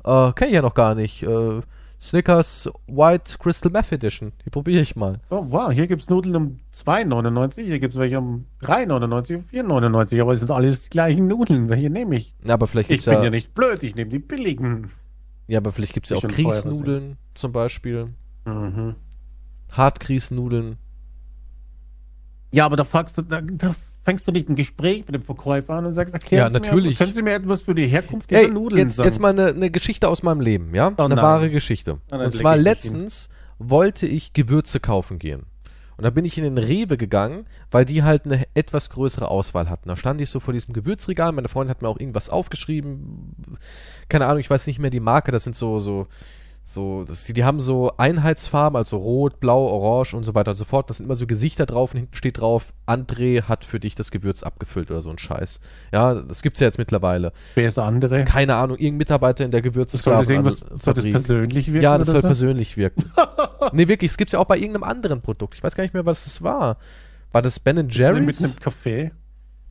[0.05, 1.23] äh, kenn ich ja noch gar nicht.
[1.23, 1.61] Äh,
[2.01, 4.33] Snickers White Crystal Meth Edition.
[4.45, 5.21] Die probiere ich mal.
[5.31, 10.33] Oh, wow, hier gibt's Nudeln um 2,99, hier gibt's welche um 3,99 und 4,99, aber
[10.33, 11.69] es sind alles die gleichen Nudeln.
[11.69, 12.35] Welche nehme ich?
[12.45, 14.91] Ja, aber vielleicht Ich gibt's bin ja, ja nicht blöd, ich nehme die billigen.
[15.47, 18.09] ja, aber vielleicht gibt's ja auch Grießnudeln zum Beispiel.
[18.47, 18.97] Mhm.
[19.71, 20.79] Hartgrießnudeln.
[22.53, 25.75] Ja, aber da fragst du, da, da fängst du nicht ein Gespräch mit dem Verkäufer
[25.75, 26.99] an und sagst, erklären Ja, Sie natürlich.
[26.99, 29.09] mir, können Sie mir etwas für die Herkunft dieser Ey, Nudeln jetzt, sagen?
[29.09, 30.93] jetzt mal eine, eine Geschichte aus meinem Leben, ja?
[30.97, 31.25] Oh eine nein.
[31.25, 31.99] wahre Geschichte.
[32.09, 35.45] dann Und leg zwar letztens wollte ich Gewürze kaufen gehen.
[35.97, 39.69] Und da bin ich in den Rewe gegangen, weil die halt eine etwas größere Auswahl
[39.71, 39.89] hatten.
[39.89, 41.31] Da stand ich so vor diesem Gewürzregal.
[41.33, 43.35] Meine Freundin hat mir auch irgendwas aufgeschrieben.
[44.09, 45.31] Keine Ahnung, ich weiß nicht mehr die Marke.
[45.31, 46.09] Das sind so, so,
[46.65, 50.57] so, das, die, die haben so Einheitsfarben, also rot, blau, orange und so weiter und
[50.57, 50.89] so fort.
[50.89, 54.13] Das sind immer so Gesichter drauf und hinten steht drauf, André hat für dich das
[54.13, 55.59] Gewürz abgefüllt oder so ein Scheiß.
[55.93, 57.33] Ja, das gibt's ja jetzt mittlerweile.
[57.57, 58.25] Wer ist der andere?
[58.25, 61.83] Keine Ahnung, irgendein Mitarbeiter in der Soll das, irgendwas, soll das persönlich wirken?
[61.83, 63.11] Ja, das soll persönlich wirken.
[63.73, 65.57] nee, wirklich, es gibt's ja auch bei irgendeinem anderen Produkt.
[65.57, 66.77] Ich weiß gar nicht mehr, was es war.
[67.33, 67.83] War das Ben so?
[67.83, 68.45] Mit Jerry's?
[68.45, 69.11] einem Kaffee?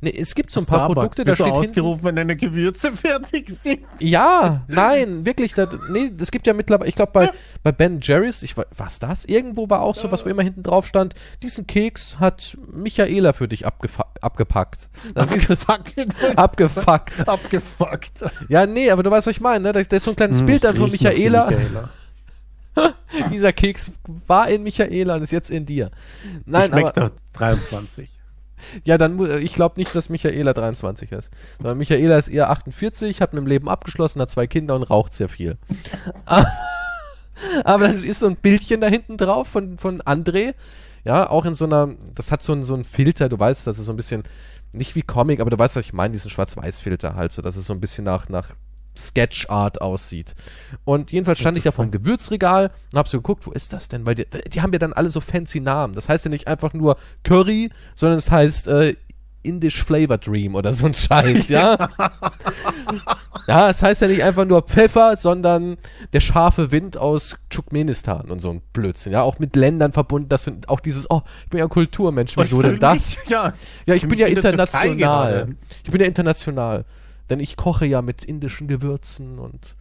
[0.04, 0.96] Nee, es gibt so ein paar Starbucks.
[0.96, 3.82] Produkte, da Bist du steht hinten, ausgerufen, wenn deine Gewürze fertig sind.
[4.00, 5.54] Ja, nein, wirklich.
[5.54, 7.30] Das, nee, es gibt ja mittlerweile, ich glaube bei,
[7.62, 9.26] bei Ben Jerry's, ich, wa- was das?
[9.26, 13.48] Irgendwo war auch so was, wo immer hinten drauf stand, diesen Keks hat Michaela für
[13.48, 14.90] dich abgepackt.
[15.14, 16.16] Das ist Abgefackelt.
[16.38, 17.28] abgefuckt.
[17.28, 18.12] Abgefuckt.
[18.50, 19.72] Ja, nee, aber du weißt, was ich meine, ne?
[19.74, 21.48] Da, da ist so ein kleines Bild dann von Michaela.
[21.52, 21.90] Michaela.
[23.32, 23.92] Dieser Keks
[24.28, 25.92] war in Michaela und ist jetzt in dir.
[26.46, 28.10] Nein, Schmeckt aber, doch 23.
[28.84, 31.32] ja, dann, ich glaube nicht, dass Michaela 23 ist.
[31.58, 35.14] Sondern Michaela ist eher 48, hat mit dem Leben abgeschlossen, hat zwei Kinder und raucht
[35.14, 35.58] sehr viel.
[37.64, 40.54] Aber dann ist so ein Bildchen da hinten drauf von, von André.
[41.04, 43.80] Ja, auch in so einer, das hat so einen, so einen Filter, du weißt, das
[43.80, 44.24] ist so ein bisschen,
[44.72, 47.66] nicht wie Comic, aber du weißt, was ich meine, diesen Schwarz-Weiß-Filter halt, so dass es
[47.66, 48.52] so ein bisschen nach, nach
[48.98, 50.36] Sketch-Art aussieht.
[50.86, 54.06] Und jedenfalls stand ich da vom Gewürzregal und hab so geguckt, wo ist das denn?
[54.06, 55.94] Weil die, die haben ja dann alle so fancy Namen.
[55.96, 58.96] Das heißt ja nicht einfach nur Curry, sondern es heißt äh,
[59.44, 61.76] Indisch Flavor Dream oder so ein Scheiß, ja?
[63.48, 65.78] ja, es heißt ja nicht einfach nur Pfeffer, sondern
[66.14, 69.24] der scharfe Wind aus Turkmenistan und so ein Blödsinn, ja?
[69.24, 72.62] Auch mit Ländern verbunden, das sind auch dieses, oh, ich bin ja ein Kulturmensch, wieso
[72.62, 72.94] Ich denn das?
[72.96, 73.54] mich- Ja,
[73.86, 75.56] Ja, ich fühl bin ja international.
[75.84, 76.86] Ich bin ja international.
[77.32, 79.76] Denn ich koche ja mit indischen Gewürzen und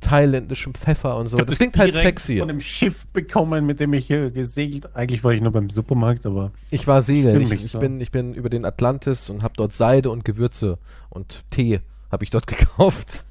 [0.00, 1.38] thailändischem Pfeffer und so.
[1.38, 2.38] Das klingt halt sexy.
[2.38, 4.94] Von dem Schiff bekommen, mit dem ich hier gesegelt.
[4.94, 7.40] Eigentlich war ich nur beim Supermarkt, aber Ich war segeln.
[7.40, 7.78] Ich, ich, so.
[7.78, 10.78] bin, ich bin über den Atlantis und habe dort Seide und Gewürze
[11.10, 13.24] und Tee habe ich dort gekauft.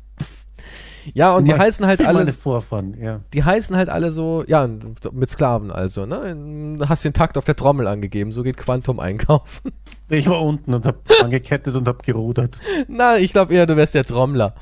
[1.13, 3.21] Ja, und die Meine- heißen halt alle, meine Vorfahren, ja.
[3.33, 4.67] die heißen halt alle so, ja,
[5.11, 6.77] mit Sklaven also, ne?
[6.87, 9.71] Hast den Takt auf der Trommel angegeben, so geht Quantum einkaufen.
[10.07, 12.59] Ich war unten und hab angekettet und hab gerudert.
[12.87, 14.53] Na, ich glaube eher, du wärst der Trommler.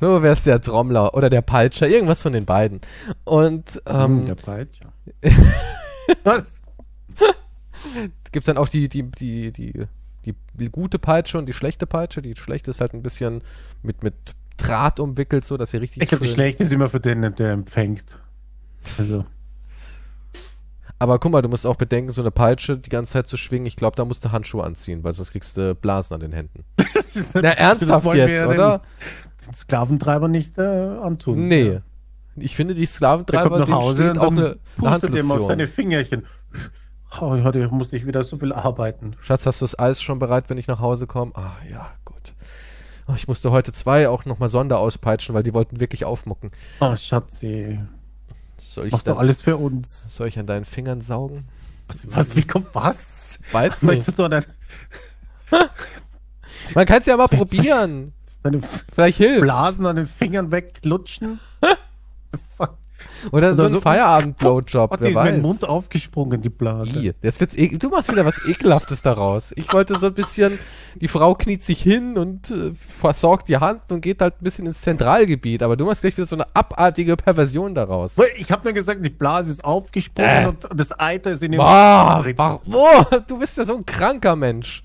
[0.00, 2.80] Du wärst der Trommler oder der Peitscher, irgendwas von den beiden.
[3.24, 4.90] Und Hm, ähm, der Peitscher.
[6.24, 6.56] Was?
[8.32, 9.84] gibt's dann auch die, die, die, die,
[10.24, 12.22] die, die gute Peitsche und die schlechte Peitsche.
[12.22, 13.42] Die schlechte ist halt ein bisschen
[13.82, 14.14] mit, mit
[14.56, 16.02] Draht umwickelt, so dass sie richtig.
[16.02, 18.04] Ich glaube, die schön- schlechte ist immer für den, der empfängt.
[18.98, 19.24] Also,
[20.98, 23.66] Aber guck mal, du musst auch bedenken, so eine Peitsche die ganze Zeit zu schwingen.
[23.66, 26.64] Ich glaube, da musst du Handschuhe anziehen, weil sonst kriegst du Blasen an den Händen.
[26.76, 28.78] das Na, das ernsthaft jetzt, oder?
[28.78, 31.48] Den, den Sklaventreiber nicht äh, antun.
[31.48, 31.72] Nee.
[31.72, 31.80] Ja.
[32.36, 35.30] Ich finde, die Der Sklaventreiber, kommt nach Hause und auch eine, eine pustet dem auf
[35.30, 35.48] Handlotion.
[35.48, 36.26] seine Fingerchen.
[37.20, 39.14] Oh, heute musste ich wieder so viel arbeiten.
[39.20, 41.30] Schatz, hast du das Eis schon bereit, wenn ich nach Hause komme?
[41.34, 41.92] Ah, ja.
[43.06, 46.50] Oh, ich musste heute zwei auch nochmal Sonder auspeitschen, weil die wollten wirklich aufmucken.
[46.80, 47.78] Oh, Schatzi.
[48.56, 50.06] Soll ich, Machst dann, alles für uns.
[50.08, 51.44] soll ich an deinen Fingern saugen?
[51.88, 53.38] Was, was wie kommt was?
[53.52, 53.96] Weiß nicht.
[53.98, 54.46] Möchtest du deine,
[56.74, 58.12] Man kann es ja mal Soll probieren.
[58.92, 59.42] Vielleicht hilft.
[59.42, 61.40] Blasen an den Fingern weglutschen?
[62.56, 62.76] Fuck.
[63.32, 65.32] Oder so Oder ein so- Feierabend-Blowjob, Hat wer die weiß.
[65.34, 66.94] den Mund aufgesprungen, die Blase.
[67.02, 67.12] Wie?
[67.22, 69.52] Jetzt wird's ekel- du machst wieder was Ekelhaftes daraus.
[69.56, 70.58] Ich wollte so ein bisschen,
[70.96, 74.66] die Frau kniet sich hin und äh, versorgt die Hand und geht halt ein bisschen
[74.66, 78.16] ins Zentralgebiet, aber du machst gleich wieder so eine abartige Perversion daraus.
[78.36, 80.46] Ich habe nur gesagt, die Blase ist aufgesprungen Äh.
[80.48, 82.24] und das Eiter ist in den Boah,
[82.66, 84.82] boah, du bist ja so ein kranker Mensch.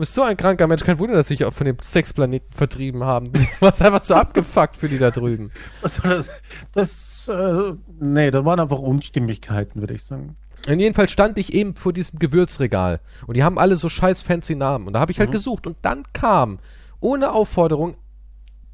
[0.00, 0.82] Du bist so ein kranker Mensch.
[0.82, 3.32] Kein Wunder, dass sich auch von dem Sexplaneten vertrieben haben.
[3.34, 5.50] Du warst einfach zu abgefuckt für die da drüben.
[5.82, 6.30] Was war das?
[6.72, 10.36] Das, äh, nee, da waren einfach Unstimmigkeiten, würde ich sagen.
[10.66, 13.00] Und jedenfalls stand ich eben vor diesem Gewürzregal.
[13.26, 14.86] Und die haben alle so scheiß fancy Namen.
[14.86, 15.66] Und da habe ich halt gesucht.
[15.66, 16.60] Und dann kam,
[17.00, 17.94] ohne Aufforderung,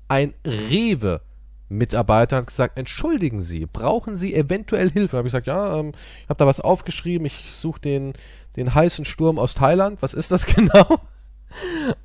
[0.06, 1.22] ein Rewe.
[1.68, 5.16] Mitarbeiter hat gesagt, entschuldigen Sie, brauchen Sie eventuell Hilfe?
[5.16, 5.90] Da habe ich gesagt, ja, ähm,
[6.22, 8.12] ich habe da was aufgeschrieben, ich suche den,
[8.54, 10.00] den heißen Sturm aus Thailand.
[10.02, 11.00] Was ist das genau?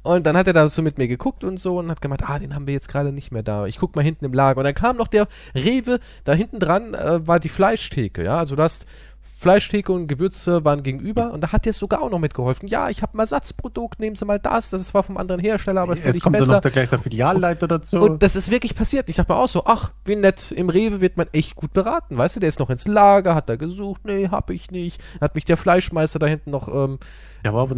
[0.04, 2.40] Und dann hat er da so mit mir geguckt und so und hat gemeint, ah,
[2.40, 3.66] den haben wir jetzt gerade nicht mehr da.
[3.66, 4.60] Ich guck mal hinten im Lager.
[4.60, 8.38] Und dann kam noch der Rewe, da hinten dran äh, war die Fleischtheke, ja.
[8.38, 8.86] Also du hast
[9.22, 12.68] Fleischtheke und Gewürze waren gegenüber und da hat der sogar auch noch mitgeholfen.
[12.68, 14.70] Ja, ich habe ein Ersatzprodukt, nehmen Sie mal das.
[14.70, 16.54] Das ist zwar vom anderen Hersteller, aber für Jetzt dich kommt besser.
[16.54, 17.98] noch der, gleich der Filialleiter dazu.
[17.98, 19.10] Und das ist wirklich passiert.
[19.10, 22.18] Ich dachte mir auch so, ach, wie nett, im Rewe wird man echt gut beraten.
[22.18, 25.02] Weißt du, der ist noch ins Lager, hat da gesucht, nee, hab ich nicht.
[25.20, 27.00] Hat mich der Fleischmeister da hinten noch ähm,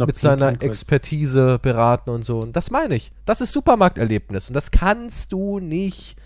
[0.06, 2.40] mit seiner Expertise beraten und so.
[2.40, 3.12] Und das meine ich.
[3.24, 4.48] Das ist Supermarkterlebnis.
[4.48, 6.16] Und das kannst du nicht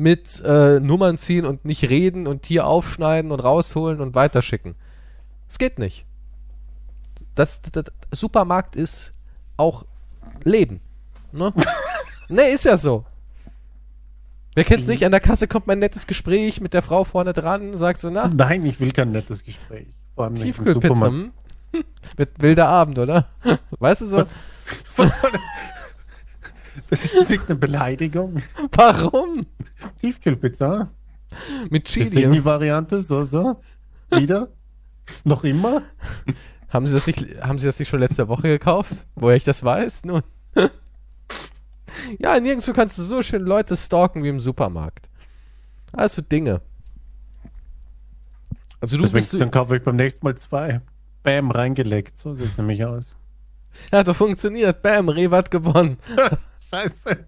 [0.00, 4.74] mit äh, Nummern ziehen und nicht reden und Tier aufschneiden und rausholen und weiterschicken.
[5.46, 6.06] Es geht nicht.
[7.34, 9.12] Das, das, das Supermarkt ist
[9.58, 9.84] auch
[10.42, 10.80] Leben.
[11.32, 11.52] Ne?
[12.28, 13.04] ne, ist ja so.
[14.54, 15.04] Wer kennt's nicht?
[15.04, 18.28] An der Kasse kommt mein nettes Gespräch mit der Frau vorne dran, sagt so, na,
[18.28, 19.86] Nein, ich will kein nettes Gespräch.
[20.14, 21.12] Vor allem Tiefkühlpizza.
[22.16, 23.28] Mit wilder Abend, oder?
[23.78, 24.16] Weißt du so?
[24.16, 24.30] Was?
[24.96, 25.30] Was soll
[26.88, 27.10] das?
[27.12, 28.42] Das ist eine Beleidigung.
[28.72, 29.40] Warum?
[30.00, 30.90] Tiefkühlpizza.
[31.70, 32.22] Mit Die Chili.
[32.22, 33.60] Single-Variante, so, so.
[34.10, 34.48] Wieder.
[35.24, 35.82] Noch immer.
[36.68, 39.06] Haben Sie das nicht, haben Sie das nicht schon letzte Woche gekauft?
[39.14, 40.04] Woher ich das weiß?
[40.04, 40.22] Nun.
[42.18, 45.08] ja, nirgendwo kannst du so schön Leute stalken wie im Supermarkt.
[45.92, 46.60] Also Dinge.
[48.80, 50.80] Also du Deswegen, bist dann kaufe ich beim nächsten Mal zwei.
[51.22, 52.16] Bam, reingelegt.
[52.16, 53.14] So sieht es nämlich aus.
[53.92, 54.82] Hat doch funktioniert.
[54.82, 55.98] Bam, Rewe hat gewonnen.
[56.70, 57.26] Scheiße.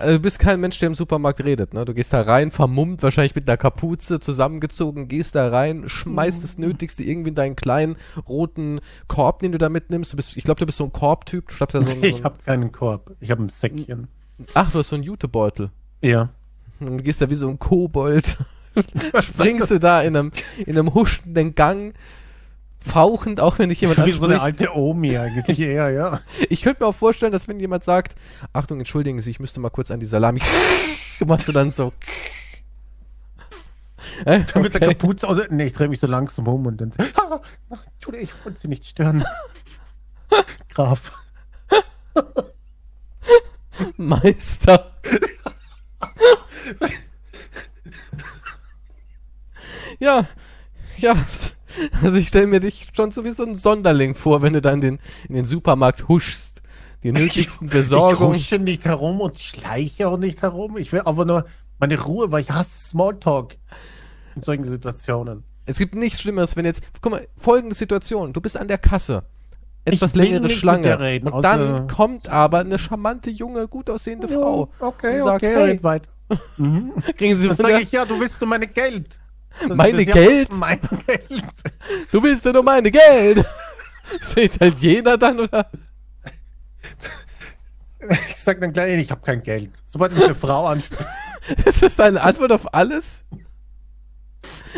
[0.00, 1.84] Also du bist kein Mensch, der im Supermarkt redet, ne?
[1.84, 6.56] Du gehst da rein, vermummt, wahrscheinlich mit einer Kapuze, zusammengezogen, gehst da rein, schmeißt das
[6.56, 10.14] Nötigste irgendwie in deinen kleinen roten Korb, den du da mitnimmst.
[10.14, 11.48] Du bist, ich glaube, du bist so ein Korbtyp.
[11.48, 13.14] Du da so ein, ich so habe keinen Korb.
[13.20, 14.08] Ich habe ein Säckchen.
[14.54, 15.70] Ach, du hast so einen Jutebeutel.
[16.00, 16.30] Ja.
[16.78, 18.38] Und du gehst da wie so ein Kobold.
[19.20, 20.32] Springst du da in einem,
[20.64, 21.94] in einem huschenden Gang
[22.84, 26.20] fauchend, auch wenn dich jemand Wie so eine alte Omi eigentlich eher, ja.
[26.48, 28.16] Ich könnte mir auch vorstellen, dass wenn jemand sagt,
[28.52, 30.40] Achtung, entschuldigen Sie, ich müsste mal kurz an die Salami,
[31.26, 31.92] machst du dann so.
[34.24, 34.60] Äh, okay.
[34.60, 37.40] Mit der Kapuze, also, nee, ich drehe mich so langsam um und dann, ah,
[37.94, 39.24] Entschuldigung, ich wollte Sie nicht stören.
[40.68, 41.12] Graf.
[43.96, 44.92] Meister.
[49.98, 50.26] ja,
[50.98, 51.16] ja,
[52.02, 54.80] also ich stelle mir dich schon so wie so ein Sonderling vor, wenn du dann
[54.80, 56.62] den, in den Supermarkt huschst.
[57.02, 58.34] Die nötigsten Besorgungen.
[58.34, 60.76] Ich husche nicht herum und schleiche auch nicht herum.
[60.76, 61.46] Ich will aber nur
[61.78, 63.56] meine Ruhe, weil ich hasse Smalltalk
[64.36, 65.44] in solchen Situationen.
[65.64, 68.32] Es gibt nichts Schlimmeres, wenn jetzt, guck mal, folgende Situation.
[68.32, 69.24] Du bist an der Kasse.
[69.84, 70.98] Etwas längere Schlange.
[71.00, 74.70] Reden, und dann kommt aber eine charmante, junge, gut aussehende Frau.
[74.78, 76.10] Okay, und sagt, okay, hey, weiter.
[76.58, 76.92] Mhm.
[77.16, 79.18] Kriegen Sie Dann sage ich, ja, du willst nur meine Geld.
[79.66, 80.52] Das meine Geld?
[80.56, 81.44] Mein Geld.
[82.12, 83.44] Du willst ja nur meine Geld.
[84.18, 85.70] Ist der Italiener dann, oder?
[88.28, 89.70] Ich sag dann gleich, ich habe kein Geld.
[89.86, 91.06] Sobald mich eine Frau anspricht.
[91.64, 93.24] Das ist deine Antwort auf alles?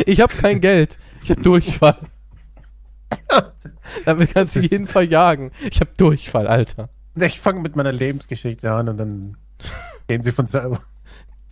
[0.07, 0.97] Ich habe kein Geld.
[1.23, 1.99] Ich habe Durchfall.
[4.05, 5.51] Damit kannst du jeden verjagen.
[5.69, 6.89] Ich habe Durchfall, Alter.
[7.17, 9.37] Ich fange mit meiner Lebensgeschichte an und dann
[10.09, 10.81] gehen sie von selber.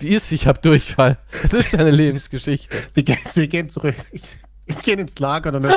[0.01, 1.19] Die ist, ich habe Durchfall.
[1.43, 2.75] Das ist deine Lebensgeschichte.
[2.97, 3.95] Die, gehen, die gehen zurück.
[4.13, 4.23] Ich,
[4.83, 5.77] gehe ins Lager und dann.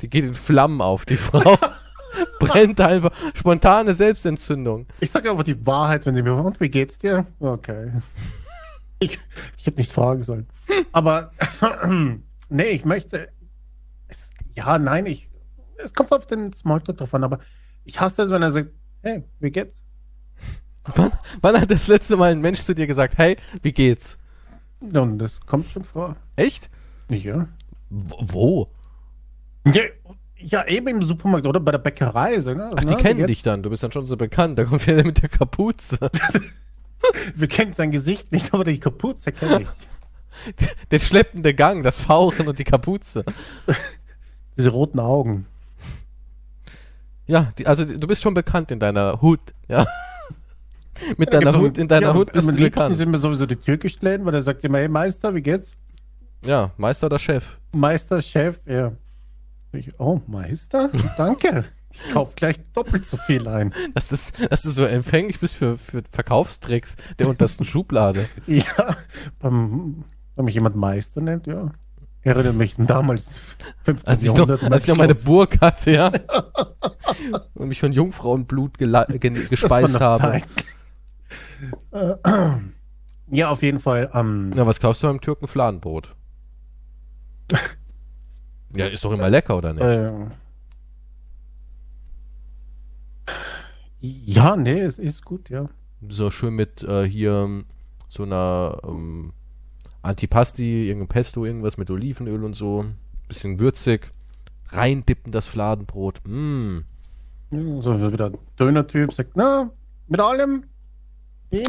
[0.00, 1.56] die geht in Flammen auf, die Frau.
[2.40, 3.12] Brennt einfach.
[3.34, 4.86] Spontane Selbstentzündung.
[5.00, 7.26] Ich sage einfach die Wahrheit, wenn sie mir und wie geht's dir?
[7.38, 7.92] Okay.
[8.98, 9.18] Ich,
[9.58, 10.46] ich hätte nicht fragen sollen.
[10.92, 11.32] Aber
[12.48, 13.28] nee, ich möchte.
[14.08, 15.28] Es, ja, nein, ich.
[15.78, 17.40] Es kommt auf den Smalltalk drauf an, aber
[17.84, 18.70] ich hasse es, wenn er sagt,
[19.02, 19.82] hey, wie geht's?
[20.94, 24.18] Wann, wann, hat das letzte Mal ein Mensch zu dir gesagt, hey, wie geht's?
[24.80, 26.16] Und das kommt schon vor.
[26.36, 26.70] Echt?
[27.08, 27.48] Ja.
[27.90, 28.68] Wo?
[29.64, 29.82] Ja,
[30.38, 32.40] ja, eben im Supermarkt oder bei der Bäckerei.
[32.40, 32.70] So, ne?
[32.74, 33.62] Ach, die Na, kennen dich dann.
[33.62, 34.58] Du bist dann schon so bekannt.
[34.58, 35.98] Da kommt wieder mit der Kapuze.
[37.34, 39.68] Wir kennen sein Gesicht nicht, aber die Kapuze kenne ich.
[40.90, 43.24] Der schleppende Gang, das Fauchen und die Kapuze.
[44.56, 45.46] Diese roten Augen.
[47.26, 49.86] Ja, die, also du bist schon bekannt in deiner Hut, ja.
[51.16, 52.92] mit deiner ja, Hut, in deiner ja, Hut bist du bekannt.
[52.92, 55.72] Die sind mir sowieso die Tür gestellt, weil er sagt immer, hey Meister, wie geht's?
[56.44, 57.58] Ja, Meister oder Chef?
[57.72, 58.92] Meister, Chef, ja.
[59.72, 60.90] Ich, oh, Meister?
[61.16, 61.64] Danke.
[61.90, 63.72] Ich kauf gleich doppelt so viel ein.
[63.94, 68.28] Das ist, dass du so empfänglich bist für, für Verkaufstricks der untersten Schublade.
[68.46, 68.96] Ja,
[69.38, 71.72] beim, wenn mich jemand Meister nennt, ja.
[72.26, 73.38] Erinnert mich damals
[73.84, 74.34] 15 als ich.
[74.34, 76.10] Noch, als ich noch meine Burg hatte, ja.
[77.54, 80.42] und mich von Jungfrauenblut gespeist habe.
[83.30, 84.10] ja, auf jeden Fall.
[84.12, 86.16] Ähm, ja, was kaufst du beim Türken Fladenbrot?
[88.74, 89.84] ja, ist doch immer lecker, oder nicht?
[89.84, 90.12] Äh,
[94.00, 95.68] ja, nee, es ist gut, ja.
[96.08, 97.62] So schön mit äh, hier
[98.08, 99.32] so einer ähm,
[100.06, 102.86] Antipasti, irgendein Pesto, irgendwas mit Olivenöl und so.
[103.28, 104.10] Bisschen würzig.
[104.68, 106.20] Reindippen das Fladenbrot.
[106.24, 106.78] Mm.
[107.50, 109.70] so wieder Döner-Typ sagt, na,
[110.08, 110.64] mit allem.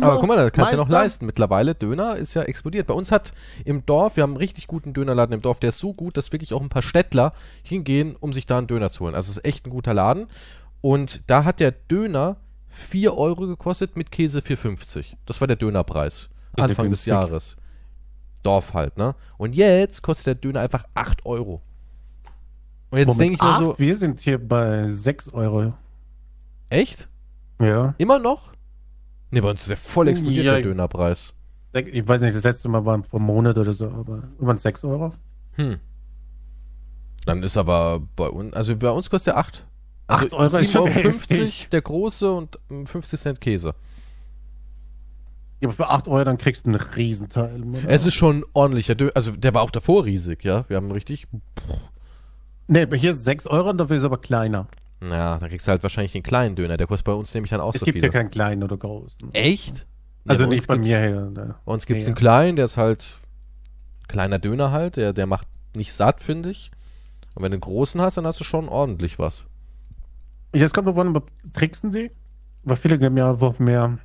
[0.01, 1.25] Aber guck mal, da kannst du ja noch leisten.
[1.25, 2.87] Mittlerweile, Döner ist ja explodiert.
[2.87, 5.79] Bei uns hat im Dorf, wir haben einen richtig guten Dönerladen im Dorf, der ist
[5.79, 9.05] so gut, dass wirklich auch ein paar Städtler hingehen, um sich da einen Döner zu
[9.05, 9.15] holen.
[9.15, 10.27] Also es ist echt ein guter Laden.
[10.81, 12.37] Und da hat der Döner
[12.69, 15.15] 4 Euro gekostet mit Käse 4,50.
[15.25, 16.29] Das war der Dönerpreis.
[16.57, 17.57] Anfang des Jahres.
[18.47, 19.13] Dorf halt, ne?
[19.37, 21.61] Und jetzt kostet der Döner einfach 8 Euro.
[22.89, 23.75] Und jetzt denke ich mir so.
[23.77, 25.73] Wir sind hier bei 6 Euro.
[26.69, 27.09] Echt?
[27.59, 27.93] Ja.
[27.97, 28.53] Immer noch?
[29.31, 31.33] Ne, bei uns ist ja voll explodiert ja, der Dönerpreis.
[31.73, 34.85] Ich weiß nicht, das letzte Mal war vor einem Monat oder so, aber über 6
[34.85, 35.13] Euro.
[35.55, 35.79] Hm.
[37.25, 39.67] Dann ist aber bei uns, also bei uns kostet er 8.
[40.07, 43.75] Also 8 Euro 7,50 Euro 50 der große und 50 ähm, Cent Käse.
[45.59, 47.63] Ja, aber für 8 Euro dann kriegst du einen Riesenteil.
[47.63, 47.79] Oder?
[47.89, 49.11] Es ist schon ordentlicher Döner.
[49.15, 50.65] Also der war auch davor riesig, ja.
[50.69, 51.27] Wir haben richtig.
[52.67, 54.67] Nee, aber hier ist 6 Euro und dafür ist aber kleiner.
[55.01, 56.77] Ja, da kriegst du halt wahrscheinlich den kleinen Döner.
[56.77, 58.03] Der kostet bei uns nämlich dann auch Es so gibt viel.
[58.03, 59.33] ja keinen kleinen oder großen.
[59.33, 59.85] Echt?
[60.27, 61.29] Also Ja, nicht bei gibt's- mir her.
[61.29, 61.55] Ne.
[61.65, 63.17] Bei uns gibt es Nee, einen kleinen, der ist halt
[64.07, 64.97] kleiner Döner halt.
[64.97, 66.71] Der, der macht nicht satt, finde ich.
[67.35, 69.45] Und wenn du einen großen hast, dann hast du schon ordentlich was.
[70.53, 72.11] Jetzt kommt noch an, aber tricksen sie?
[72.63, 73.99] Weil viele geben ja einfach mehr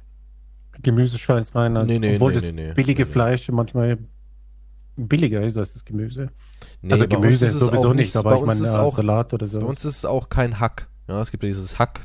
[0.82, 1.76] Gemüsescheiß rein.
[1.76, 2.72] Also, Nee, nee, obwohl nee, das nee, nee.
[2.72, 3.06] billige.
[3.06, 3.98] Fleisch manchmal
[4.96, 6.28] billiger ist als das Gemüse.
[6.80, 9.46] Nee, also Gemüse ist es sowieso nicht, aber ich meine ist es auch, Salat oder
[9.46, 9.60] so.
[9.60, 10.88] Bei uns ist es auch kein Hack.
[11.08, 12.00] Ja, es gibt ja dieses Hack.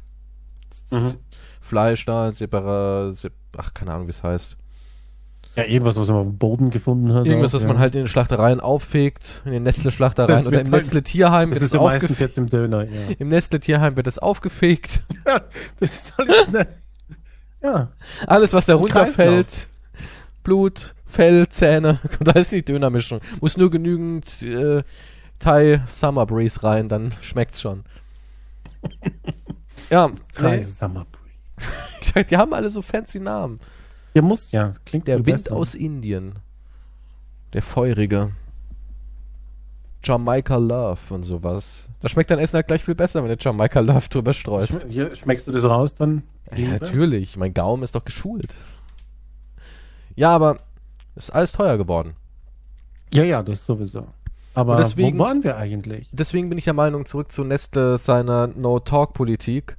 [0.92, 1.16] Mhm.
[1.62, 4.58] Fleisch da, separa, sep ach, keine Ahnung, wie es heißt.
[5.56, 7.26] ja, irgendwas, was man auf dem Boden gefunden hat.
[7.26, 7.68] Irgendwas, auch, was ja.
[7.68, 11.74] man halt in den Schlachtereien auffegt, in den Nestle-Schlachtereien oder im Nestle-Tierheim wird ist es
[11.74, 12.38] ja aufgefegt.
[12.38, 12.92] im Döner, ja.
[13.18, 15.02] Im Nestle-Tierheim wird es aufgefegt.
[15.80, 16.68] das ist alles ne,
[17.62, 17.92] Ja,
[18.28, 19.68] Alles, was da runterfällt,
[20.44, 23.22] Blut, Fell, Zähne, da ist die Dönermischung.
[23.42, 24.84] Muss nur genügend äh,
[25.40, 27.84] Thai Summer Breeze rein, dann schmeckt's schon.
[29.90, 31.06] ja, drei nee, Summer
[32.02, 33.60] ich sag, die haben alle so fancy Namen.
[34.14, 35.56] Der muss ja, klingt Der Wind besser.
[35.56, 36.40] aus Indien.
[37.54, 38.32] Der feurige.
[40.08, 41.90] Jamaica Love und sowas.
[42.00, 44.72] Da schmeckt dein Essen halt gleich viel besser, wenn du Jamaica Love drüber streust.
[44.84, 46.24] Schm- Hier, schmeckst du das raus dann?
[46.56, 47.36] Ja, natürlich.
[47.36, 48.58] Mein Gaumen ist doch geschult.
[50.16, 50.60] Ja, aber
[51.16, 52.16] ist alles teuer geworden.
[53.14, 54.08] Ja, ja, das sowieso.
[54.54, 56.10] Aber deswegen- wo waren wir eigentlich?
[56.12, 59.78] Deswegen bin ich der Meinung, zurück zu Nestle seiner No-Talk-Politik.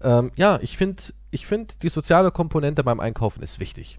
[0.00, 3.98] Ähm, ja, ich finde, ich find, die soziale Komponente beim Einkaufen ist wichtig.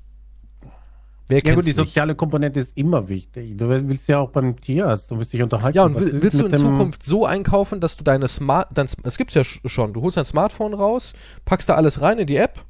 [1.30, 1.78] Wer Ja gut, die nicht?
[1.78, 3.56] soziale Komponente ist immer wichtig.
[3.58, 5.78] Du willst ja auch beim Tierarzt, du willst dich unterhalten.
[5.78, 9.18] Ja, und will, willst du in Zukunft so einkaufen, dass du deine Smart, dein, es
[9.18, 11.14] gibt's ja sch- schon, du holst dein Smartphone raus,
[11.46, 12.66] packst da alles rein in die App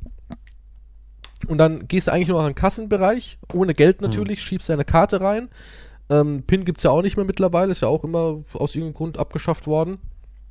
[1.48, 4.08] und dann gehst du eigentlich nur noch in den Kassenbereich, ohne Geld Hm.
[4.08, 5.50] natürlich, schiebst deine Karte rein.
[6.10, 9.18] Ähm, PIN gibt's ja auch nicht mehr mittlerweile, ist ja auch immer aus irgendeinem Grund
[9.18, 9.98] abgeschafft worden.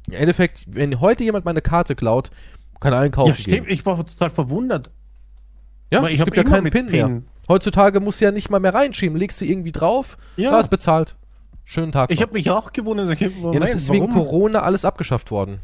[0.09, 2.31] Im Endeffekt, wenn heute jemand meine Karte klaut,
[2.81, 3.75] kann er einkaufen Ja, stimmt, gehen.
[3.75, 4.91] ich war total verwundert.
[5.93, 6.93] Ja, weil ich es gibt ja keinen PIN, PIN.
[7.13, 7.23] mehr.
[7.49, 10.53] Heutzutage musst du ja nicht mal mehr reinschieben, legst du irgendwie drauf, Ja.
[10.53, 10.61] ja.
[10.61, 11.17] ist bezahlt.
[11.65, 12.11] Schönen Tag.
[12.11, 13.09] Ich habe mich auch gewundert.
[13.21, 14.25] Ich hab, ja, das Moment, ist wegen warum?
[14.25, 15.61] Corona alles abgeschafft worden.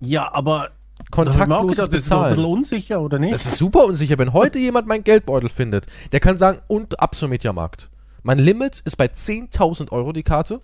[0.00, 2.34] Ja, aber da kontaktloses gedacht, das ist ein Bezahlen.
[2.34, 3.34] bisschen unsicher, oder nicht?
[3.34, 4.18] Das ist super unsicher.
[4.18, 7.90] Wenn heute jemand meinen Geldbeutel findet, der kann sagen, und ab zum Mediamarkt.
[8.22, 10.60] Mein Limit ist bei 10.000 Euro die Karte.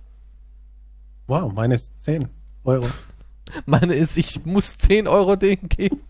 [1.26, 2.28] wow, meine ist 10
[2.64, 2.86] Euro.
[3.66, 6.00] Meine ist, ich muss 10 Euro denen geben.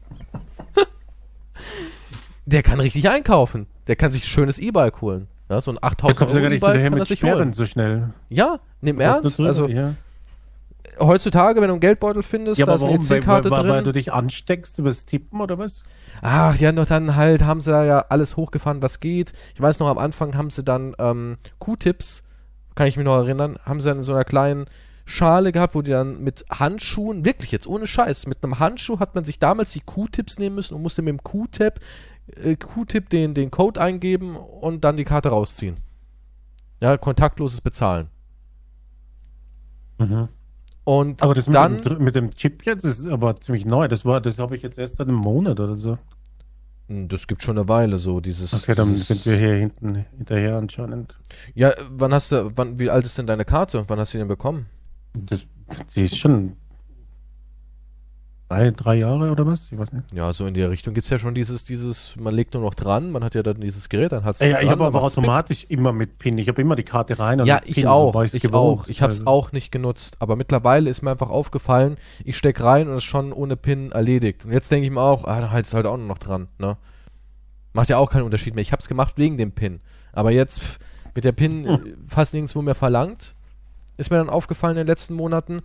[2.46, 3.66] der kann richtig einkaufen.
[3.86, 5.28] Der kann sich ein schönes E-Bike holen.
[5.50, 7.38] Ja, so ein Da 8000 kommst du Euro gar nicht hinterher er mit sich Sperren
[7.38, 7.52] holen.
[7.52, 8.10] so schnell.
[8.28, 9.38] Ja, nimm ernst.
[9.38, 9.94] Das- Also ja.
[11.00, 13.84] heutzutage, wenn du einen Geldbeutel findest, ja, da ist eine EC-Karte weil, weil drin.
[13.84, 15.82] du dich ansteckst übers Tippen oder was?
[16.20, 19.32] Ach, ja, noch dann halt haben sie ja alles hochgefahren, was geht.
[19.54, 22.22] Ich weiß noch, am Anfang haben sie dann ähm, Q-Tips,
[22.74, 24.66] kann ich mich noch erinnern, haben sie dann in so einer kleinen
[25.04, 29.14] Schale gehabt, wo die dann mit Handschuhen, wirklich jetzt ohne Scheiß, mit einem Handschuh hat
[29.16, 31.80] man sich damals die Q-Tips nehmen müssen und musste mit dem Q-Tip
[32.26, 35.76] äh, Q-Tip den, den Code eingeben und dann die Karte rausziehen.
[36.80, 38.08] Ja, kontaktloses Bezahlen.
[40.84, 43.86] Und Aber das dann, mit, dem, mit dem Chip jetzt ist aber ziemlich neu.
[43.86, 45.98] Das war, das habe ich jetzt erst seit einem Monat oder so.
[46.88, 48.52] Hm, das gibt schon eine Weile so, dieses.
[48.52, 51.16] Okay, dann dieses sind wir hier hinten hinterher anscheinend.
[51.54, 53.84] Ja, wann hast du, wann, wie alt ist denn deine Karte?
[53.86, 54.66] Wann hast du die denn bekommen?
[55.14, 55.42] Das,
[55.94, 56.56] die ist schon
[58.52, 59.68] drei, drei Jahre oder was?
[59.70, 60.12] Ich weiß nicht.
[60.12, 63.10] Ja, so in der Richtung gibt's ja schon dieses, dieses, man legt nur noch dran,
[63.10, 65.64] man hat ja dann dieses Gerät, dann hat's Ja, ich dran, habe dann aber automatisch
[65.68, 66.38] immer mit PIN.
[66.38, 67.40] Ich habe immer die Karte rein.
[67.40, 68.80] Und Ja, ich PIN, auch, ich gewohnt.
[68.80, 68.88] auch.
[68.88, 72.88] Ich hab's Also, auch nicht genutzt, aber mittlerweile ist mir einfach aufgefallen, ich steck rein
[72.88, 74.44] und es ist schon ohne PIN erledigt.
[74.44, 76.48] Und jetzt denke ich mir auch, ah, da halt es halt auch nur noch dran,
[76.58, 76.76] ne?
[77.74, 78.62] Macht ja auch keinen Unterschied mehr.
[78.62, 79.80] Ich hab's gemacht wegen dem PIN.
[80.12, 80.78] Aber jetzt pff,
[81.14, 83.34] mit der PIN äh, fast nirgendwo mehr verlangt,
[83.96, 85.62] ist mir dann aufgefallen in den letzten Monaten.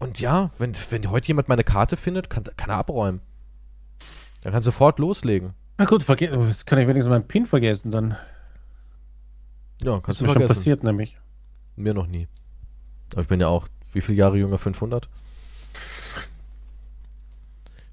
[0.00, 3.20] Und ja, wenn, wenn heute jemand meine Karte findet, kann, kann er abräumen.
[4.42, 5.52] Er kann sofort loslegen.
[5.78, 8.16] Na gut, das kann ich wenigstens meinen PIN vergessen dann.
[9.82, 10.56] Ja, Das kannst ist du mir schon vergessen.
[10.58, 11.16] passiert nämlich.
[11.76, 12.26] Mir noch nie.
[13.12, 14.58] Aber ich bin ja auch, wie viele Jahre jünger?
[14.58, 15.08] 500?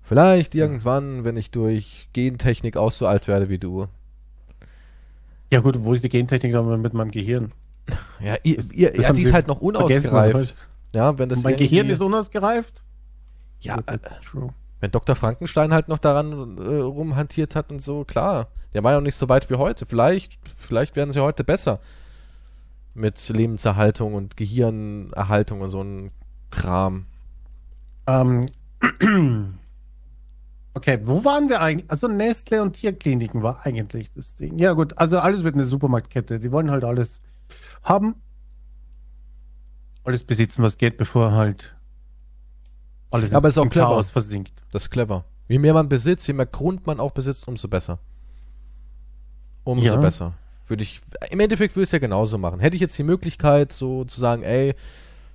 [0.04, 3.88] Vielleicht irgendwann, wenn ich durch Gentechnik auch so alt werde wie du.
[5.52, 7.52] Ja gut, wo ist die Gentechnik dann mit meinem Gehirn?
[8.22, 10.68] Ja, ihr, Das- ihr, das ja die ist halt noch Vergessen, unausgereift.
[10.96, 12.84] Ja, wenn das mein Gehirn ist unausgereift?
[13.60, 14.50] ja, äh, that's true.
[14.80, 15.16] wenn Dr.
[15.16, 18.48] Frankenstein halt noch daran äh, rumhantiert hat und so, klar.
[18.74, 19.86] Der war ja auch nicht so weit wie heute.
[19.86, 21.80] Vielleicht, vielleicht werden sie heute besser.
[22.94, 26.12] Mit Lebenserhaltung und Gehirnerhaltung und so ein
[26.52, 27.06] Kram.
[28.08, 28.48] Ähm,
[30.78, 31.90] Okay, wo waren wir eigentlich?
[31.90, 34.60] Also Nestle und Tierkliniken war eigentlich das Ding.
[34.60, 36.40] Ja gut, also alles wird eine Supermarktkette.
[36.40, 37.20] Die wollen halt alles
[37.82, 38.14] haben.
[40.08, 41.76] Alles besitzen, was geht, bevor halt
[43.12, 43.88] alles Aber ist auch im clever.
[43.88, 44.54] Chaos versinkt.
[44.72, 45.26] Das ist clever.
[45.50, 48.00] Je mehr man besitzt, je mehr Grund man auch besitzt, umso besser.
[49.66, 49.96] Umso Ja.
[49.98, 50.34] besser.
[50.66, 52.62] Würde ich, im Endeffekt würde ich es ja genauso machen.
[52.62, 54.76] Hätte ich jetzt die Möglichkeit, so zu sagen, ey,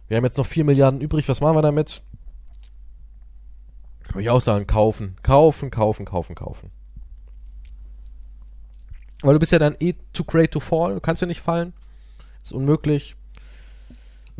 [0.08, 2.00] wir haben jetzt noch 4 Milliarden übrig, was machen wir damit?
[4.08, 6.70] Würde ich auch sagen, kaufen, kaufen, kaufen, kaufen, kaufen.
[9.20, 11.74] Weil du bist ja dann eh too great to fall, du kannst ja nicht fallen.
[12.42, 13.16] Ist unmöglich.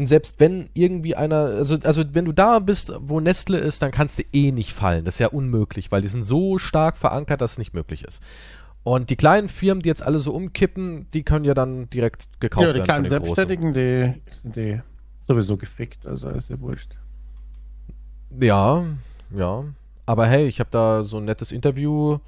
[0.02, 3.92] Und selbst wenn irgendwie einer, also, also wenn du da bist, wo Nestle ist, dann
[3.92, 5.04] kannst du eh nicht fallen.
[5.04, 8.20] Das ist ja unmöglich, weil die sind so stark verankert, dass es nicht möglich ist.
[8.82, 12.66] Und die kleinen Firmen, die jetzt alle so umkippen, die können ja dann direkt gekauft
[12.66, 12.84] Ja, die werden.
[12.86, 13.08] kleinen.
[13.08, 14.80] Selbstständigen, die sind die
[15.28, 16.96] sowieso gefickt, also ist ja wurscht.
[18.40, 18.84] Ja,
[19.30, 19.64] ja.
[20.04, 22.18] Aber hey, ich habe da so ein nettes Interview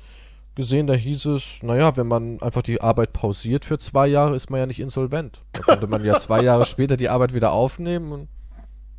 [0.54, 4.50] gesehen, da hieß es, naja, wenn man einfach die Arbeit pausiert für zwei Jahre, ist
[4.50, 5.42] man ja nicht insolvent.
[5.52, 8.28] Da könnte man ja zwei Jahre später die Arbeit wieder aufnehmen und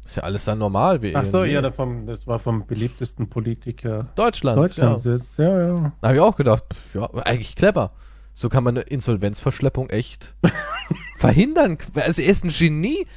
[0.06, 1.54] ist ja alles dann normal wie Ach so, irgendwie.
[1.54, 5.14] ja, der vom, das war vom beliebtesten Politiker Deutschlands, Deutschlands ja.
[5.16, 5.38] jetzt.
[5.40, 5.94] Ja, ja.
[6.02, 7.92] Da habe ich auch gedacht, ja, eigentlich clever.
[8.34, 10.36] So kann man eine Insolvenzverschleppung echt
[11.18, 11.78] verhindern.
[11.96, 13.08] Also er ist ein Genie.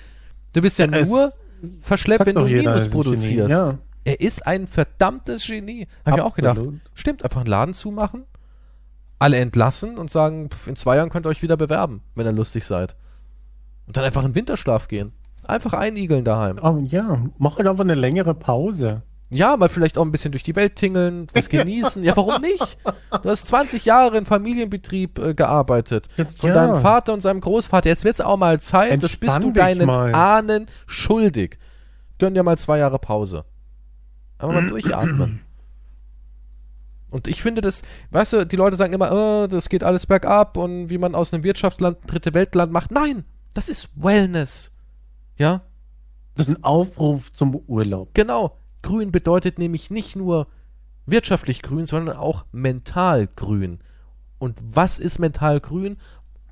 [0.52, 1.32] Du bist ja Es nur
[1.82, 3.50] verschleppt, wenn du Minus produzierst.
[3.50, 3.78] ja.
[4.08, 5.86] Er ist ein verdammtes Genie.
[6.04, 6.60] Hab ich auch gedacht.
[6.94, 8.24] Stimmt, einfach einen Laden zumachen,
[9.18, 12.32] alle entlassen und sagen, pf, in zwei Jahren könnt ihr euch wieder bewerben, wenn ihr
[12.32, 12.96] lustig seid.
[13.86, 15.12] Und dann einfach in Winterschlaf gehen.
[15.46, 16.58] Einfach einigeln daheim.
[16.62, 19.02] Oh, ja, mach halt einfach eine längere Pause.
[19.30, 22.02] Ja, mal vielleicht auch ein bisschen durch die Welt tingeln, was genießen.
[22.02, 22.78] Ja, warum nicht?
[23.22, 26.08] Du hast 20 Jahre in Familienbetrieb äh, gearbeitet.
[26.16, 26.54] Jetzt, Von ja.
[26.54, 27.88] deinem Vater und seinem Großvater.
[27.88, 29.02] Jetzt wird's auch mal Zeit.
[29.02, 30.14] das bist Entspann du deinen mal.
[30.14, 31.58] Ahnen schuldig.
[32.18, 33.44] Gönn dir mal zwei Jahre Pause.
[34.38, 35.40] Aber mal durchatmen.
[37.10, 40.58] Und ich finde das, weißt du, die Leute sagen immer, äh, das geht alles bergab
[40.58, 42.90] und wie man aus einem Wirtschaftsland ein dritte Weltland macht.
[42.90, 43.24] Nein,
[43.54, 44.72] das ist Wellness.
[45.38, 45.62] Ja,
[46.34, 48.10] Das ist ein Aufruf zum Urlaub.
[48.12, 48.58] Genau.
[48.82, 50.48] Grün bedeutet nämlich nicht nur
[51.06, 53.78] wirtschaftlich grün, sondern auch mental grün.
[54.38, 55.96] Und was ist mental grün?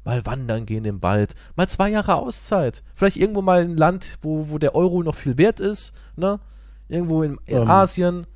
[0.04, 2.82] Mal wandern gehen im Wald, mal zwei Jahre Auszeit.
[2.94, 6.40] Vielleicht irgendwo mal ein Land, wo, wo der Euro noch viel wert ist, ne?
[6.88, 8.26] Irgendwo in, in Ähm, Asien.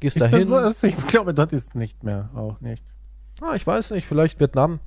[0.00, 0.50] Gehst das dahin.
[0.50, 0.82] was?
[0.82, 2.30] Ich glaube, das ist nicht mehr.
[2.34, 2.82] Auch nicht.
[3.40, 4.80] Ah, ich weiß nicht, vielleicht Vietnam.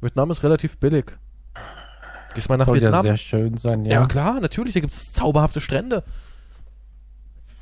[0.00, 1.12] Vietnam ist relativ billig.
[2.34, 3.02] Gehst mal nach Soll ja Vietnam.
[3.02, 4.00] sehr schön sein, ja.
[4.00, 4.06] ja.
[4.06, 6.04] klar, natürlich, da gibt es zauberhafte Strände.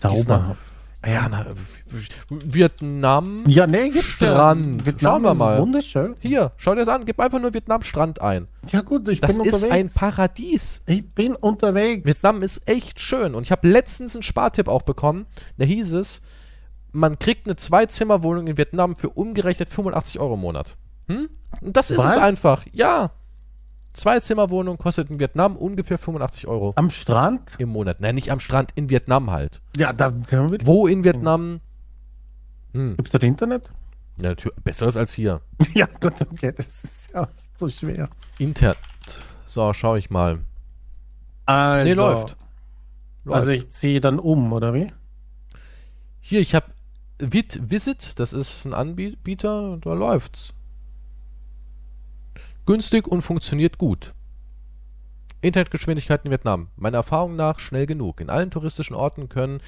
[0.02, 0.56] Ah
[1.06, 1.46] Ja, na,
[2.30, 3.44] Vietnam.
[3.46, 4.80] Ja, nee, gibt's Strand.
[4.80, 4.86] ja.
[4.86, 5.58] Vietnam Schauen wir ist mal.
[5.60, 6.14] Wunderschön.
[6.20, 8.48] Hier, schau dir das an, gib einfach nur Vietnam Strand ein.
[8.70, 9.94] Ja gut, ich Das bin ist ein unterwegs.
[9.94, 10.82] Paradies.
[10.86, 12.06] ich bin unterwegs.
[12.06, 13.34] Vietnam ist echt schön.
[13.34, 15.26] Und ich habe letztens einen Spartipp auch bekommen.
[15.58, 16.22] Da hieß es,
[16.92, 20.76] man kriegt eine Zwei-Zimmer-Wohnung in Vietnam für umgerechnet 85 Euro im Monat.
[21.08, 21.28] Hm?
[21.60, 22.16] Und das ist Was?
[22.16, 22.64] es einfach.
[22.72, 23.10] Ja.
[23.94, 27.52] Zwei-Zimmer-Wohnung kostet in Vietnam ungefähr 85 Euro Am Strand?
[27.58, 28.00] im Monat.
[28.00, 29.62] Nein, nicht am Strand, in Vietnam halt.
[29.76, 31.60] Ja, da, da wird, Wo in Vietnam?
[32.72, 33.70] Hm, gibt's dort Internet?
[34.20, 35.40] ja, natürlich, besseres als hier.
[35.74, 38.08] ja, gut, okay, das ist ja nicht so schwer.
[38.38, 38.76] Internet.
[39.46, 40.40] So, schau ich mal.
[41.46, 42.36] Also, Nee, läuft.
[43.24, 43.36] läuft.
[43.36, 44.92] Also ich ziehe dann um, oder wie?
[46.20, 46.66] Hier, ich habe
[47.20, 50.52] Visit, das ist ein Anbieter, da läuft's.
[52.66, 54.14] Günstig und funktioniert gut.
[55.42, 56.68] Internetgeschwindigkeit in Vietnam.
[56.76, 58.22] Meiner Erfahrung nach schnell genug.
[58.22, 59.60] In allen touristischen Orten können,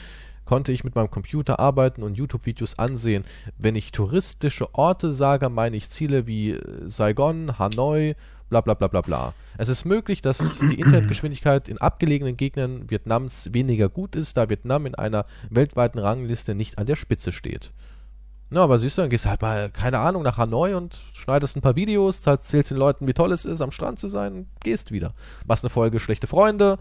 [0.46, 3.26] konnte ich mit meinem Computer arbeiten und YouTube-Videos ansehen.
[3.58, 8.14] Wenn ich touristische Orte sage, meine ich Ziele wie äh, Saigon, Hanoi,
[8.48, 9.34] bla bla bla bla bla.
[9.58, 14.86] Es ist möglich, dass die Internetgeschwindigkeit in abgelegenen Gegenden Vietnams weniger gut ist, da Vietnam
[14.86, 17.72] in einer weltweiten Rangliste nicht an der Spitze steht.
[18.48, 21.56] Na, aber siehst du, dann gehst du halt mal, keine Ahnung, nach Hanoi und schneidest
[21.56, 24.46] ein paar Videos, erzählst den Leuten, wie toll es ist, am Strand zu sein, und
[24.60, 25.14] gehst wieder.
[25.46, 26.78] Machst eine Folge schlechte Freunde.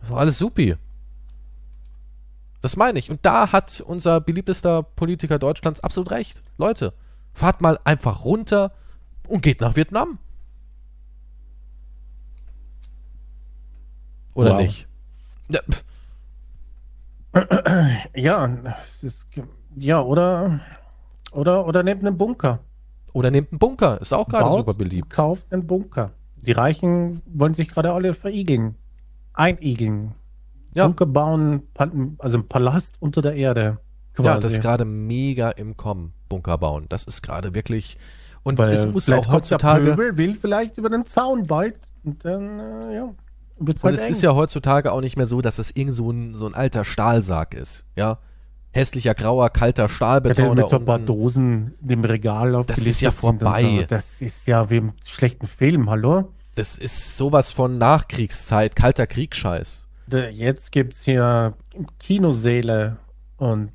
[0.00, 0.76] Das war alles supi.
[2.62, 3.10] Das meine ich.
[3.10, 6.42] Und da hat unser beliebtester Politiker Deutschlands absolut recht.
[6.58, 6.94] Leute,
[7.32, 8.72] fahrt mal einfach runter
[9.28, 10.18] und geht nach Vietnam.
[14.34, 14.60] Oder Wow.
[14.62, 14.86] nicht?
[15.48, 15.60] Ja,
[18.14, 18.46] Ja,
[18.86, 19.26] es ist,
[19.76, 20.60] ja, oder,
[21.32, 22.60] oder, oder nehmt einen Bunker.
[23.12, 24.00] oder nehmt einen Bunker.
[24.00, 25.10] Ist auch gerade super beliebt.
[25.10, 26.12] Kauft einen Bunker.
[26.36, 28.74] Die Reichen wollen sich gerade alle verigeln.
[29.34, 30.14] Einigeln.
[30.74, 30.86] Ja.
[30.86, 31.62] Bunker bauen,
[32.18, 33.78] also ein Palast unter der Erde.
[34.14, 34.28] Quasi.
[34.28, 36.86] Ja, das ist gerade mega im Kommen, Bunker bauen.
[36.88, 37.98] Das ist gerade wirklich.
[38.42, 39.84] Und Weil es muss auch kommt der heutzutage.
[39.90, 43.14] Pöbel, will vielleicht über den Zaun bald und dann, äh, ja,
[43.58, 44.10] Und halt es eng.
[44.10, 46.84] ist ja heutzutage auch nicht mehr so, dass es irgend so ein, so ein alter
[46.84, 47.86] Stahlsarg ist.
[47.96, 48.18] Ja.
[48.72, 50.98] Hässlicher, grauer, kalter Stahlbeton Ja, mit so ein paar.
[50.98, 53.86] Dosen im Regal auf Das ist ja vorbei.
[53.88, 56.32] Das ist ja wie im schlechten Film, hallo?
[56.54, 59.88] Das ist sowas von Nachkriegszeit, kalter Kriegsscheiß.
[60.32, 61.54] Jetzt gibt's hier
[61.98, 62.98] Kinosäle
[63.38, 63.70] und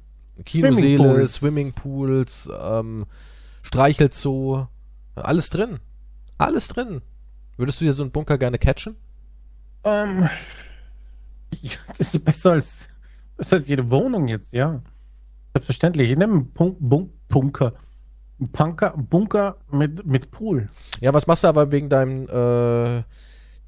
[0.46, 1.34] Kinoseele, Swimmingpools.
[1.34, 3.06] Swimmingpools, ähm,
[3.64, 4.68] Streichelzoo,
[5.16, 5.80] alles drin.
[6.38, 7.02] Alles drin.
[7.58, 8.96] Würdest du dir so einen Bunker gerne catchen?
[9.84, 10.30] ähm,
[11.62, 12.88] ja, das ist besser als,
[13.38, 14.82] besser als jede Wohnung jetzt, ja.
[15.54, 16.12] Selbstverständlich.
[16.12, 17.74] Ich nehme einen Punk, Bunk, Bunker.
[18.40, 20.70] Ein Punker, Bunker mit, mit Pool.
[21.00, 23.04] Ja, was machst du aber wegen deinem, äh,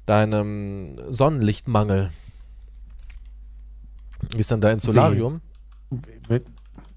[0.06, 2.10] deinem Sonnenlichtmangel?
[4.34, 5.40] Wie ist dann dein Solarium?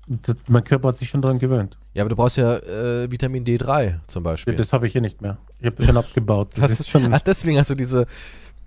[0.07, 1.77] Das- Mein Körper hat sich schon dran gewöhnt.
[1.93, 4.55] Ja, aber du brauchst ja äh, Vitamin D3 zum Beispiel.
[4.55, 5.37] Das habe ich hier nicht mehr.
[5.59, 6.49] Ich habe schon abgebaut.
[6.55, 8.05] Das Hast- ist schon, Ach, deswegen hast du diese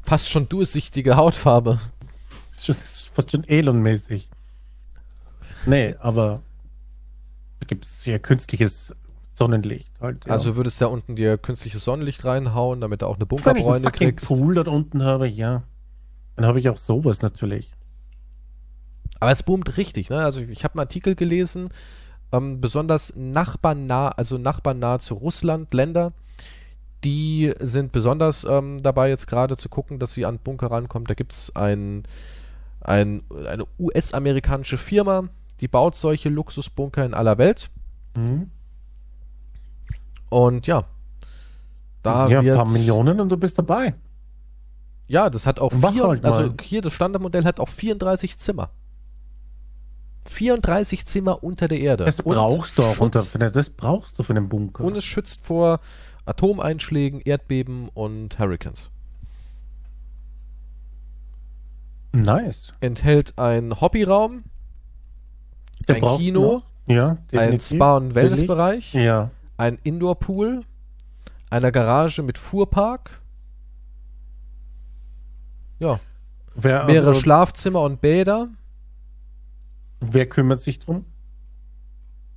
[0.02, 1.78] fast schon durchsichtige Hautfarbe.
[2.56, 4.28] Das ist fast schon Elon-mäßig.
[5.66, 6.42] Nee, aber
[7.60, 8.94] da gibt es ja künstliches
[9.34, 10.24] Sonnenlicht halt.
[10.26, 10.32] Ja.
[10.32, 13.46] Also würdest du da unten dir künstliches Sonnenlicht reinhauen, damit du auch eine wenn ich
[13.46, 14.26] einen Bunkerbräune kriegst.
[14.26, 15.62] Pool dort unten habe, ja.
[16.36, 17.72] Dann habe ich auch sowas natürlich.
[19.20, 20.18] Aber es boomt richtig, ne?
[20.18, 21.70] Also ich habe einen Artikel gelesen,
[22.32, 26.12] ähm, besonders nachbarnah, also nachbarnah zu Russland, Länder,
[27.04, 31.06] die sind besonders ähm, dabei jetzt gerade zu gucken, dass sie an Bunker rankommen.
[31.06, 32.04] Da gibt es ein,
[32.86, 35.28] ein, eine US-amerikanische Firma,
[35.60, 37.70] die baut solche Luxusbunker in aller Welt.
[38.16, 38.50] Mhm.
[40.28, 40.84] Und ja,
[42.02, 43.94] da ja, ein wird paar Millionen und du bist dabei.
[45.08, 48.70] Ja, das hat auch Mach vier, halt also hier das Standardmodell hat auch 34 Zimmer.
[50.24, 52.04] 34 Zimmer unter der Erde.
[52.04, 54.82] Das Und brauchst du auch unter, das brauchst du für einen Bunker.
[54.82, 55.80] Und es schützt vor
[56.24, 58.90] Atomeinschlägen, Erdbeben und Hurricanes.
[62.22, 62.72] Nice.
[62.80, 64.44] Enthält einen Hobbyraum,
[65.88, 67.76] Der ein braucht Kino, noch- ja, ein definitiv.
[67.76, 69.30] Spa- und Wellnessbereich, Ja.
[69.56, 70.62] ein Indoor-Pool,
[71.50, 73.22] eine Garage mit Fuhrpark,
[75.78, 76.00] ja,
[76.54, 78.48] Wer, mehrere also, Schlafzimmer und Bäder.
[80.00, 81.04] wer kümmert sich drum?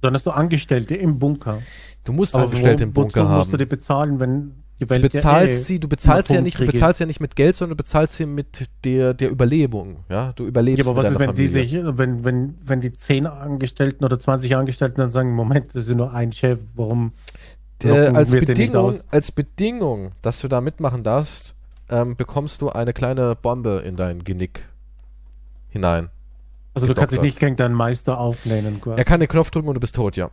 [0.01, 1.61] Dann hast du Angestellte im Bunker.
[2.05, 3.57] Du musst Aber Angestellte wo- im Bunker wozu musst du haben.
[3.59, 6.65] die bezahlen, wenn die Du Welt bezahlst ja eh sie, du bezahlst ja nicht, du
[6.65, 10.33] bezahlst ja nicht mit Geld, sondern du bezahlst sie mit der, der Überlebung, ja.
[10.33, 11.65] Du Ja, überlebst aber was ist, wenn die Familie.
[11.87, 15.95] sich, wenn, wenn, wenn die 10 Angestellten oder 20 Angestellten dann sagen, Moment, das ist
[15.95, 17.13] nur ein Chef, warum
[17.83, 21.55] äh, locken als Bedingung, als Bedingung, dass du da mitmachen darfst,
[21.89, 24.65] ähm, bekommst du eine kleine Bombe in dein Genick
[25.69, 26.09] hinein.
[26.73, 28.79] Also du kannst dich nicht gegen deinen Meister auflehnen.
[28.79, 28.97] quasi.
[28.97, 30.29] Er kann den Knopf drücken und du bist tot, ja.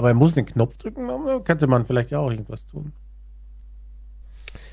[0.00, 2.94] Aber er muss den Knopf drücken, aber könnte man vielleicht ja auch irgendwas tun.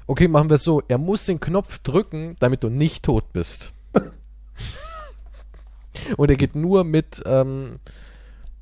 [0.06, 0.82] Okay, machen wir es so.
[0.88, 3.74] Er muss den Knopf drücken, damit du nicht tot bist.
[6.16, 7.80] und er geht nur mit ähm,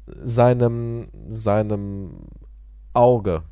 [0.07, 2.30] seinem, seinem
[2.95, 3.43] Auge.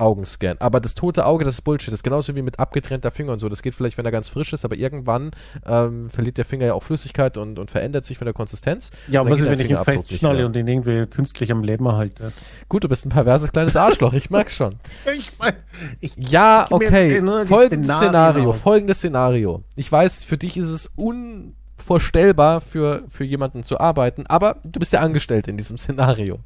[0.00, 0.56] Augenscan.
[0.58, 1.88] Aber das tote Auge, das ist Bullshit.
[1.88, 3.48] Das ist genauso wie mit abgetrennter Finger und so.
[3.48, 5.30] Das geht vielleicht, wenn er ganz frisch ist, aber irgendwann
[5.66, 8.90] ähm, verliert der Finger ja auch Flüssigkeit und, und verändert sich von der Konsistenz.
[9.08, 12.32] Ja, aber was ist, wenn ich ihn festschnalle und ihn irgendwie künstlich am Leben erhalte?
[12.68, 14.74] Gut, du bist ein perverses kleines Arschloch, ich merk's schon.
[15.14, 15.56] Ich meine,
[16.00, 17.20] ich, Ja, okay.
[17.46, 18.50] Folgendes Szenario.
[18.50, 18.60] aus.
[18.60, 19.62] Folgendes Szenario.
[19.76, 24.92] Ich weiß, für dich ist es unvorstellbar, für, für jemanden zu arbeiten, aber du bist
[24.92, 26.38] der Angestellte in diesem Szenario.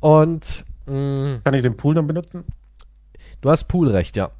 [0.00, 2.44] Und mh, kann ich den Pool dann benutzen?
[3.40, 4.30] du hast Poolrecht, ja.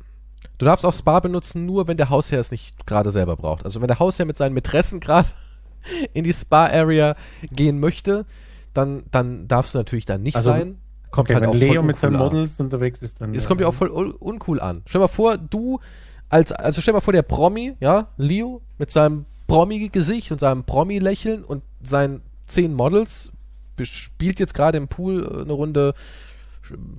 [0.59, 3.65] Du darfst auch Spa benutzen, nur wenn der Hausherr es nicht gerade selber braucht.
[3.65, 5.29] Also wenn der Hausherr mit seinen Mätressen gerade
[6.15, 7.15] in die Spa-Area
[7.53, 8.27] gehen möchte,
[8.75, 10.79] dann, dann darfst du natürlich da nicht Also, sein.
[11.11, 12.33] Kommt Okay, halt wenn auch voll Leo mit seinen uncool an.
[12.35, 13.35] Models unterwegs ist, dann.
[13.35, 14.83] Es kommt ja auch voll un uncool an.
[14.87, 15.81] Stell mal vor, du,
[16.29, 21.45] als, also stell mal vor, der Promi, ja, Leo, mit seinem Promi-Gesicht und seinem Promi-Lächeln
[21.45, 23.33] und seinen zehn Models
[23.81, 25.95] spielt jetzt gerade im Pool äh, eine Runde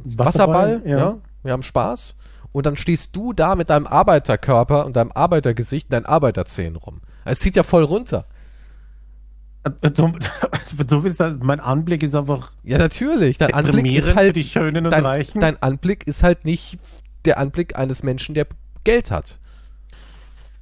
[0.04, 1.18] Wasserball, ja.
[1.44, 2.16] wir haben Spaß.
[2.52, 7.02] Und dann stehst du da mit deinem Arbeiterkörper und deinem Arbeitergesicht und deinen Arbeiterzähnen rum.
[7.26, 8.26] Es zieht ja voll runter.
[9.64, 10.14] Äh, Du,
[10.88, 13.38] du bist das, mein Anblick ist einfach Ja, natürlich.
[13.38, 15.40] Dein Anblick ist halt die Schönen und dein, Reichen.
[15.40, 16.80] dein Anblick ist halt nicht
[17.26, 18.48] der Anblick eines Menschen, der
[18.84, 19.39] Geld hat.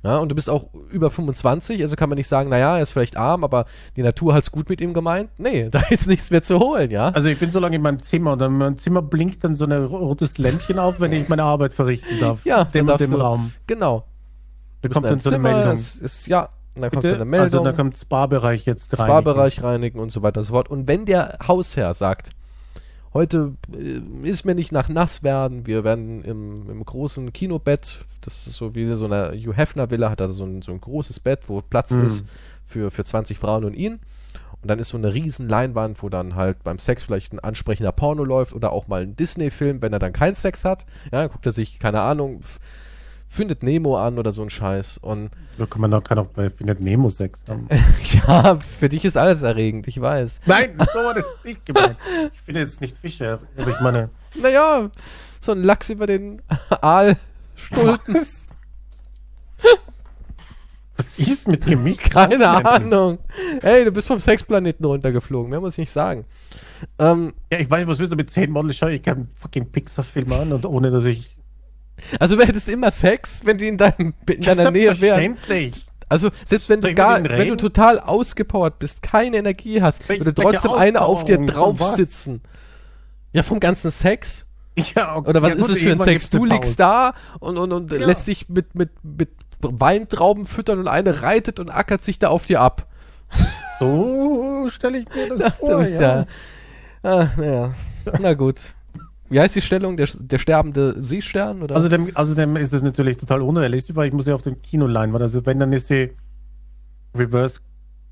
[0.04, 2.92] Ja, und du bist auch über 25, also kann man nicht sagen, naja, er ist
[2.92, 5.30] vielleicht arm, aber die Natur hat's gut mit ihm gemeint.
[5.38, 7.10] Nee, da ist nichts mehr zu holen, ja.
[7.10, 9.66] also ich bin so lange in meinem Zimmer und in meinem Zimmer blinkt dann so
[9.66, 12.46] ein rotes Lämpchen auf, wenn ich meine Arbeit verrichten darf.
[12.46, 13.52] Ja, dem dem du- Raum.
[13.66, 14.06] Genau.
[14.82, 15.74] Da kommt dann so eine Meldung.
[15.74, 17.60] Es ist, ja, dann kommt so eine Meldung.
[17.60, 19.08] Also da kommt Spa-Bereich jetzt rein.
[19.08, 20.70] Spa-Bereich reinigen und so weiter und so fort.
[20.70, 22.30] Und wenn der Hausherr sagt,
[23.14, 25.66] heute äh, ist mir nicht nach nass werden.
[25.66, 30.10] Wir werden im, im großen Kinobett, das ist so wie so eine Hugh Hefner Villa,
[30.10, 32.06] hat also so ein, so ein großes Bett, wo Platz Mhm.
[32.06, 32.26] ist
[32.66, 34.00] für, für 20 Frauen und ihn.
[34.62, 37.92] Und dann ist so eine riesen Leinwand, wo dann halt beim Sex vielleicht ein ansprechender
[37.92, 40.86] Porno läuft oder auch mal ein Disney-Film, wenn er dann keinen Sex hat.
[41.12, 42.42] Ja, dann guckt er sich, keine Ahnung,
[43.28, 44.98] findet Nemo an oder so ein Scheiß.
[45.00, 47.68] Und Da kann man auch, kann auch bei Findet Nemo Sex haben.
[48.14, 50.42] ja, für dich ist alles erregend, ich weiß.
[50.46, 51.98] Nein, so war das nicht gemeint.
[52.34, 54.10] Ich bin jetzt nicht Fischer, aber ich meine.
[54.42, 54.90] Naja,
[55.40, 56.42] so ein Lachs über den
[56.82, 58.16] Aalstulpen.
[58.16, 58.48] Was?
[60.96, 62.00] Was ist mit dem mich?
[62.00, 63.20] Keine Ahnung.
[63.62, 66.26] Hey, du bist vom Sexplaneten runtergeflogen, mehr muss ich nicht sagen.
[66.98, 68.92] Ähm, Ja, ich weiß, was willst du mit 10 Models schauen?
[68.92, 71.37] Ich kann einen fucking Pixar-Film an und ohne, dass ich.
[72.20, 75.20] Also du hättest immer Sex, wenn die in, deinem, in Das deiner ist Nähe wären.
[75.36, 75.86] selbstverständlich.
[76.10, 80.34] Also selbst wenn Soll du gar, wenn du total ausgepowert bist, keine Energie hast, würde
[80.34, 82.42] trotzdem eine auf dir drauf sitzen.
[83.34, 84.46] Ja, vom ganzen Sex.
[84.96, 85.30] Ja, okay.
[85.32, 86.30] Oder was ja, ist es für ein Sex?
[86.30, 88.06] Du liegst da und, und, und Ja.
[88.06, 89.30] lässt dich mit, mit, mit
[89.60, 92.86] Weintrauben füttern und eine reitet und ackert sich da auf dir ab.
[93.80, 95.80] So stelle ich mir das Du vor.
[95.80, 96.26] bist ja.
[97.04, 97.74] Ah, naja.
[98.20, 98.74] Na gut.
[99.30, 99.98] Wie heißt die Stellung?
[99.98, 101.62] Der, der sterbende Seestern?
[101.62, 101.76] Oder?
[101.76, 105.22] Außerdem, außerdem ist das natürlich total unrealistisch, weil ich muss ja auf dem Kinoleinwand.
[105.22, 106.12] Also wenn, dann ist sie
[107.16, 107.60] Reverse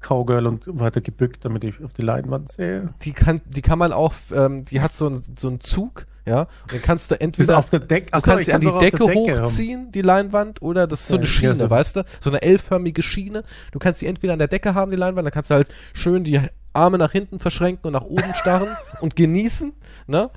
[0.02, 2.94] Cowgirl und weiter gebückt, damit ich auf die Leinwand sehe.
[3.02, 6.42] die, kann, die kann man auch, ähm, die hat so, ein, so einen Zug, ja.
[6.64, 8.12] Und den kannst du entweder auf der Decke.
[8.12, 11.28] Du kannst sie an die Decke hochziehen, die Leinwand, oder das ist so Ja, eine
[11.28, 11.70] ja, Schiene, so.
[11.70, 12.06] weißt du?
[12.20, 13.44] So eine L-förmige Schiene.
[13.72, 16.24] Du kannst sie entweder an der Decke haben, die Leinwand, dann kannst du halt schön
[16.24, 16.40] die
[16.74, 19.74] Arme nach hinten verschränken und nach oben starren und genießen,
[20.08, 20.30] ne?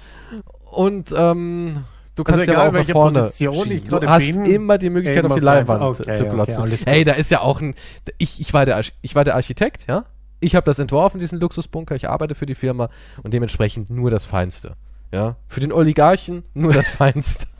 [0.78, 4.78] Und ähm, du kannst Also ja auch nach vorne Position ich Du hast bin, immer
[4.78, 6.62] die Möglichkeit, auf die Leinwand okay, zu okay, glotzen.
[6.62, 7.74] alles Ey, da ist ja auch ein...
[8.18, 10.04] Ich, ich, war der, ich war der Architekt, ja?
[10.38, 11.96] Ich habe das entworfen, diesen Luxusbunker.
[11.96, 12.90] Ich arbeite für die Firma
[13.24, 14.76] und dementsprechend nur das Feinste.
[15.12, 15.34] Ja?
[15.48, 17.46] Für den Oligarchen nur das Feinste.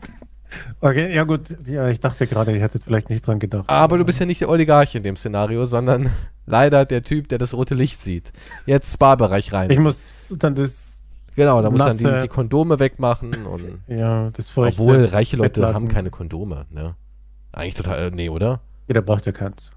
[0.80, 1.42] Okay, ja gut.
[1.66, 3.68] Ja, ich dachte gerade, ihr hättet vielleicht nicht dran gedacht.
[3.68, 6.10] Aber du bist ja nicht der Oligarch in dem Szenario, sondern
[6.46, 8.32] leider der Typ, der das rote Licht sieht.
[8.64, 9.70] Jetzt Spa-Bereich rein.
[9.70, 9.98] Ich muss
[10.30, 10.87] dann das,
[11.38, 15.60] genau, da muss dann die, die Kondome wegmachen und ja, das feuchte obwohl reiche Leute
[15.60, 15.74] Bettlaken.
[15.74, 16.94] haben keine Kondome, ne?
[17.52, 18.60] Eigentlich total, äh, nee, oder?
[18.88, 19.70] Jeder braucht ja keins.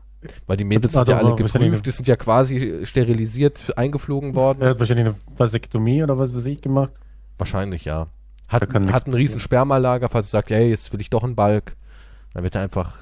[0.45, 4.61] Weil die Mädels sind ja alle geprüft, die sind ja quasi sterilisiert eingeflogen worden.
[4.61, 6.91] Er hat wahrscheinlich eine Vasektomie oder was weiß ich gemacht.
[7.37, 8.07] Wahrscheinlich, ja.
[8.47, 9.39] Hat, hat ein riesen.
[9.39, 11.75] Spermalager, falls du sagst, ey, jetzt will ich doch einen Balk.
[12.33, 12.95] Dann wird einfach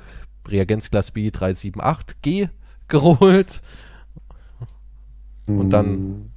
[0.47, 2.49] Reagenzglas B378G
[2.88, 3.62] geholt.
[5.47, 6.32] Und dann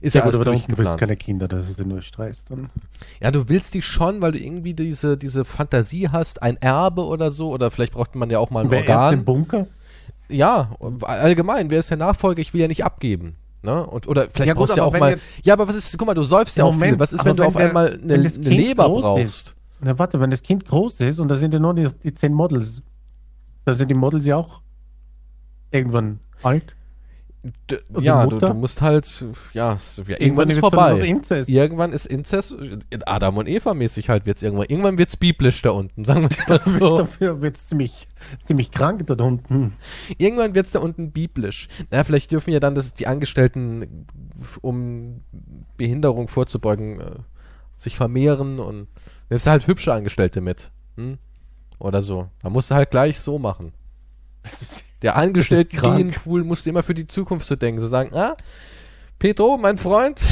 [0.00, 1.00] Ist ja, ja, alles aber willst du durchgeplant.
[1.00, 2.70] keine Kinder, das ist ja nur Stress dann.
[3.20, 7.30] Ja, du willst die schon, weil du irgendwie diese, diese Fantasie hast, ein Erbe oder
[7.30, 9.24] so, oder vielleicht braucht man ja auch mal ein Wer erbt den Organ.
[9.24, 9.66] Bunker?
[10.28, 10.70] Ja,
[11.02, 12.40] allgemein, wer ist der Nachfolger?
[12.40, 13.36] Ich will ja nicht abgeben.
[13.62, 13.84] Ne?
[13.86, 15.10] Und, oder vielleicht Ja, gut, brauchst du ja auch mal.
[15.12, 17.00] jetzt- Ja, aber was ist, guck mal, du säufst ja auch Moment, viel.
[17.00, 19.24] Was ist, wenn du wenn auf der- einmal eine, eine Leber brauchst?
[19.24, 19.54] ist.
[19.80, 22.32] Na warte, wenn das Kind groß ist und da sind ja nur die, die zehn
[22.32, 22.80] Models,
[23.64, 24.60] da sind die Models ja auch
[25.70, 26.74] irgendwann alt.
[27.70, 29.76] D Und ja, du, du musst halt, ja,
[30.06, 31.16] ja irgendwann ist wird's vorbei.
[31.46, 32.54] Irgendwann ist Inzest,
[33.04, 34.66] Adam und Eva mäßig halt wird's irgendwann.
[34.68, 36.98] Irgendwann wird's biblisch da unten, sagen wir mal so.
[36.98, 38.08] Dafür wird es ziemlich,
[38.42, 39.74] ziemlich krank dort unten.
[40.16, 41.68] Irgendwann wird's da unten biblisch.
[41.90, 44.06] Na, vielleicht dürfen ja dann das, die Angestellten,
[44.62, 45.20] um
[45.76, 47.16] Behinderung vorzubeugen, äh,
[47.76, 48.88] sich vermehren und
[49.28, 50.70] nimmst halt hübsche Angestellte mit.
[50.96, 51.18] Hm?
[51.78, 52.30] Oder so.
[52.42, 53.72] Da musst du halt gleich so machen.
[54.42, 56.12] Der angestellte krank.
[56.12, 57.80] Genpool musst du immer für die Zukunft so denken.
[57.80, 58.36] So sagen, ah,
[59.18, 60.22] Petro, mein Freund,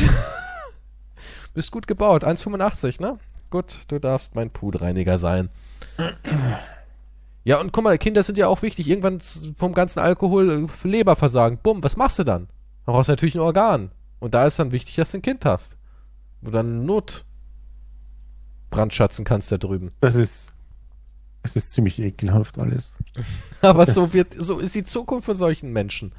[1.54, 2.24] bist gut gebaut.
[2.24, 3.18] 1,85, ne?
[3.50, 5.50] Gut, du darfst mein Poolreiniger sein.
[7.44, 8.88] Ja, und guck mal, Kinder sind ja auch wichtig.
[8.88, 9.20] Irgendwann
[9.56, 11.58] vom ganzen Alkohol äh, Leberversagen.
[11.62, 12.46] Bumm, was machst du dann?
[12.86, 13.90] Du brauchst natürlich ein Organ.
[14.20, 15.76] Und da ist dann wichtig, dass du ein Kind hast.
[16.40, 17.24] Wo du dann Not
[18.70, 19.92] brandschatzen kannst da drüben.
[20.00, 20.51] Das ist,
[21.43, 22.97] das ist ziemlich ekelhaft alles.
[23.61, 26.12] Aber Das- so wird, so ist die Zukunft von solchen Menschen.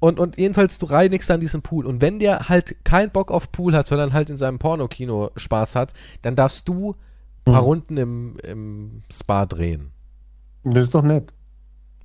[0.00, 1.86] Und, und jedenfalls, du reinigst dann diesen Pool.
[1.86, 5.74] Und wenn der halt keinen Bock auf Pool hat, sondern halt in seinem Pornokino Spaß
[5.74, 6.94] hat, dann darfst du
[7.46, 7.64] ein paar Hm.
[7.64, 9.90] Runden im, im Spa drehen.
[10.64, 11.32] Das ist doch nett.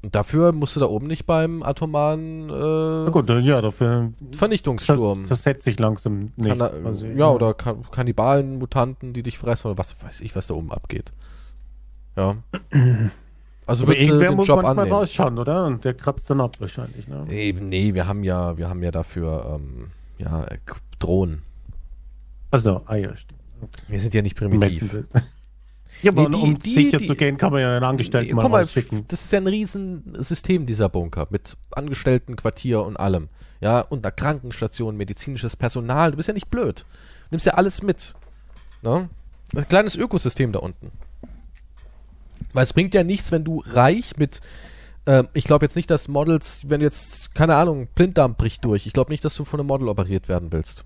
[0.01, 5.25] Und dafür musst du da oben nicht beim atomaren Na äh, gut, ja, dafür Vernichtungssturm.
[5.25, 6.49] versetze ich langsam nicht.
[6.49, 10.35] Kann da, Also, ja, oder Ka- Kannibalen, Mutanten, die dich fressen oder was weiß ich,
[10.35, 11.13] was da oben abgeht.
[12.15, 12.37] Ja.
[13.65, 14.97] Also Aber irgendwer den muss Job manchmal annehmen?
[14.97, 15.65] rausschauen, oder?
[15.67, 17.07] Und der kratzt dann ab wahrscheinlich.
[17.07, 17.23] Ne?
[17.29, 19.87] Nee, nee, wir haben ja, wir haben ja dafür ähm,
[20.17, 20.57] ja, äh,
[20.99, 21.43] Drohnen.
[22.51, 23.39] Also, ah ja, stimmt.
[23.87, 24.83] Wir sind ja nicht primitiv.
[26.01, 28.35] Ja, aber Nee, die- um die- sicher die- zu gehen, kann man ja einen Angestellten
[28.35, 29.05] mal Guck mal, rausschicken.
[29.07, 33.29] das ist ja ein Riesensystem, dieser Bunker, mit Angestellten, Quartier und allem.
[33.61, 36.11] Ja, und einer Krankenstation, medizinisches Personal.
[36.11, 36.81] Du bist ja nicht blöd.
[36.81, 38.15] Du nimmst ja alles mit.
[38.81, 39.07] Ne?
[39.53, 40.91] Das ist ein kleines Ökosystem da unten.
[42.53, 44.41] Weil es bringt ja nichts, wenn du reich mit.
[45.05, 48.85] ähm, ich glaube jetzt nicht, dass Models, wenn jetzt, keine Ahnung, Blinddarm bricht durch.
[48.87, 50.85] Ich glaube nicht, dass du von einem Model operiert werden willst.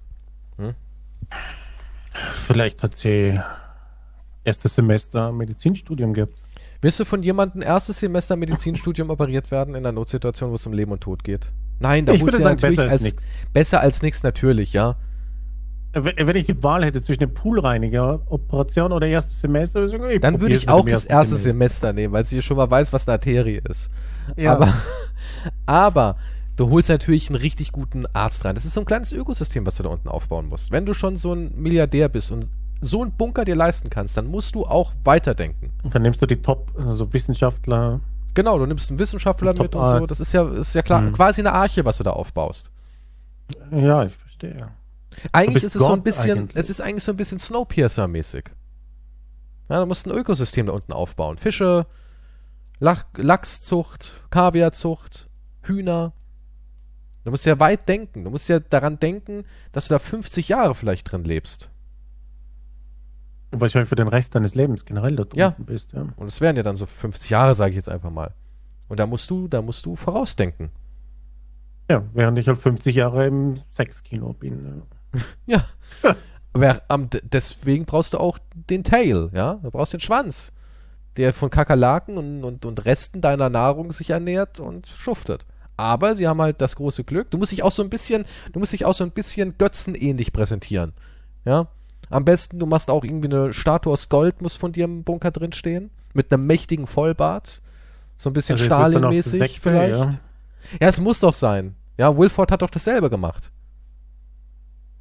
[2.47, 3.39] Vielleicht hat sie
[4.43, 6.33] erstes Semester Medizinstudium gehabt.
[6.81, 10.73] Willst du von jemandem erstes Semester Medizinstudium operiert werden in einer Notsituation, wo es um
[10.73, 11.51] Leben und Tod geht?
[11.79, 13.23] Nein, da Ich muss ja sagen, natürlich besser als als, nix.
[13.53, 14.95] besser als nichts natürlich, ja.
[16.03, 20.39] Wenn ich die Wahl hätte zwischen dem Poolreiniger, Operation oder erstes Semester, ich sagen, Dann
[20.39, 23.61] würde ich auch das erste Semester nehmen, weil sie schon mal weiß, was eine Arterie
[23.69, 23.89] ist.
[24.35, 24.53] Ja.
[24.53, 24.73] Aber,
[25.65, 26.15] aber
[26.55, 28.55] du holst natürlich einen richtig guten Arzt rein.
[28.55, 30.71] Das ist so ein kleines Ökosystem, was du da unten aufbauen musst.
[30.71, 32.47] Wenn du schon so ein Milliardär bist und
[32.81, 35.71] so einen Bunker dir leisten kannst, dann musst du auch weiterdenken.
[35.83, 38.01] Und dann nimmst du die Top, also Wissenschaftler.
[38.33, 40.05] Genau, du nimmst einen Wissenschaftler mit und so.
[40.05, 41.13] Das ist ja, ist ja klar, Mhm.
[41.13, 42.69] quasi eine Arche, was du da aufbaust.
[43.71, 44.67] Ja, ich verstehe.
[45.31, 46.55] Eigentlich ist es so ein Gott bisschen, eigentlich.
[46.57, 48.45] es ist eigentlich so ein bisschen Snowpiercer-mäßig.
[49.69, 51.37] Ja, du musst ein Ökosystem da unten aufbauen.
[51.37, 51.87] Fische,
[52.79, 55.29] Lach, Lachszucht, Kaviarzucht,
[55.63, 56.13] Hühner.
[57.23, 58.23] Du musst ja weit denken.
[58.23, 59.43] Du musst ja daran denken,
[59.73, 61.69] dass du da 50 Jahre vielleicht drin lebst.
[63.51, 65.49] Und wahrscheinlich für den Rest deines Lebens generell dort Ja.
[65.49, 65.91] unten bist.
[65.93, 66.07] Ja.
[66.15, 68.33] Und es wären ja dann so 50 Jahre, sage ich jetzt einfach mal.
[68.87, 70.69] Und da musst du, da musst du vorausdenken.
[71.89, 74.65] ja, während ich halt 50 Jahre im Sexkino bin.
[74.65, 74.96] Ja.
[76.87, 79.55] Am, d- deswegen brauchst du auch den Tail, ja?
[79.61, 80.51] Du brauchst den Schwanz,
[81.15, 85.45] der von Kakerlaken und, und, und Resten deiner Nahrung sich ernährt und schuftet.
[85.75, 87.29] Aber sie haben halt das große Glück.
[87.29, 90.33] Du musst dich auch so ein bisschen, du musst dich auch so ein bisschen götzenähnlich
[90.33, 90.93] präsentieren.
[91.45, 91.67] Ja?
[92.09, 95.29] Am besten, du machst auch irgendwie eine Statue aus Gold, muss von dir im Bunker
[95.29, 95.91] drin stehen.
[96.13, 97.61] Mit einem mächtigen Vollbart.
[98.17, 99.93] So ein bisschen Also Stalin-mäßig vielleicht.
[99.93, 100.09] ja.
[100.81, 101.75] Ja, es muss doch sein.
[101.99, 103.51] Ja, Wilford hat doch dasselbe gemacht.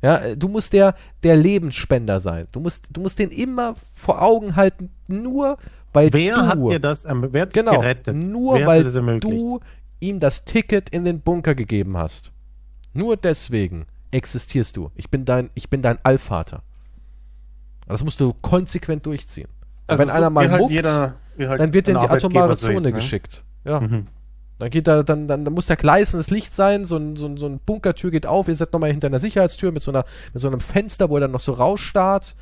[0.07, 0.94] Ja, äh, du musst der,
[1.24, 2.46] der Lebensspender sein.
[2.52, 5.59] Du musst, du musst den immer vor Augen halten, nur
[5.92, 8.14] weil Wer du, hat dir das wer hat genau, gerettet?
[8.14, 9.59] nur wer weil du
[9.98, 12.30] ihm das Ticket in den Bunker gegeben hast.
[12.92, 14.92] Nur deswegen existierst du.
[14.94, 16.62] Ich bin dein, ich bin dein Allvater.
[17.88, 19.48] Das musst du konsequent durchziehen.
[19.88, 22.09] Also wenn so einer mal halt muckt, jeder, wie halt dann wird er in die
[22.09, 22.92] atomare Zone ne?
[22.92, 23.42] geschickt.
[23.64, 23.80] Ja.
[23.80, 24.07] Mhm.
[24.59, 27.36] Dann geht da, dann, dann, dann muss da gleißendes Licht sein, so ein, so ein,
[27.36, 30.40] so ein Bunkertür geht auf, ihr seid nochmal hinter einer Sicherheitstür mit so einer, mit
[30.40, 32.36] so einem Fenster, wo er dann noch so rausstarrt.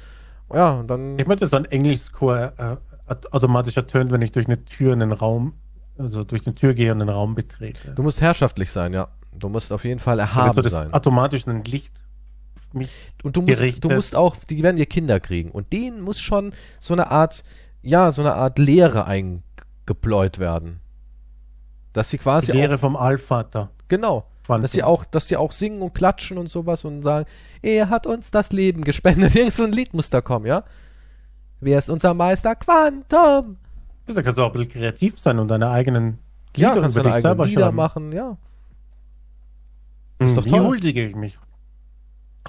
[0.52, 1.18] Ja, und dann.
[1.18, 2.76] Ich möchte so ein Englischchor äh,
[3.10, 5.54] aut- automatisch ertönt, wenn ich durch eine Tür in den Raum,
[5.98, 7.92] also durch eine Tür gehe und den Raum betrete.
[7.94, 9.08] Du musst herrschaftlich sein, ja.
[9.36, 10.92] Du musst auf jeden Fall erhaben so sein.
[10.94, 11.92] automatisch ein Licht
[13.24, 13.82] Und du musst, gerichtet.
[13.82, 15.50] du musst auch, die werden dir Kinder kriegen.
[15.50, 17.42] Und denen muss schon so eine Art,
[17.82, 20.78] ja, so eine Art Lehre eingebläut werden.
[21.94, 23.70] Dass sie die quasi Lehre auch, vom Allvater.
[23.88, 24.62] genau, Quantum.
[24.62, 27.26] dass sie auch, dass die auch singen und klatschen und sowas und sagen,
[27.62, 29.34] er hat uns das Leben gespendet.
[29.36, 30.64] Irgend so ein Lied muss da kommen, ja?
[31.60, 32.54] Wer ist unser Meister?
[32.54, 33.56] Quantum!
[34.06, 36.18] Da kannst du auch ein bisschen kreativ sein und deine eigenen
[36.56, 37.76] Ja, Lieder kannst über dich selber Lieder schreiben.
[37.76, 38.36] machen, ja.
[40.18, 40.60] Hm, Ist doch Wie toll.
[40.66, 41.38] huldige ich mich?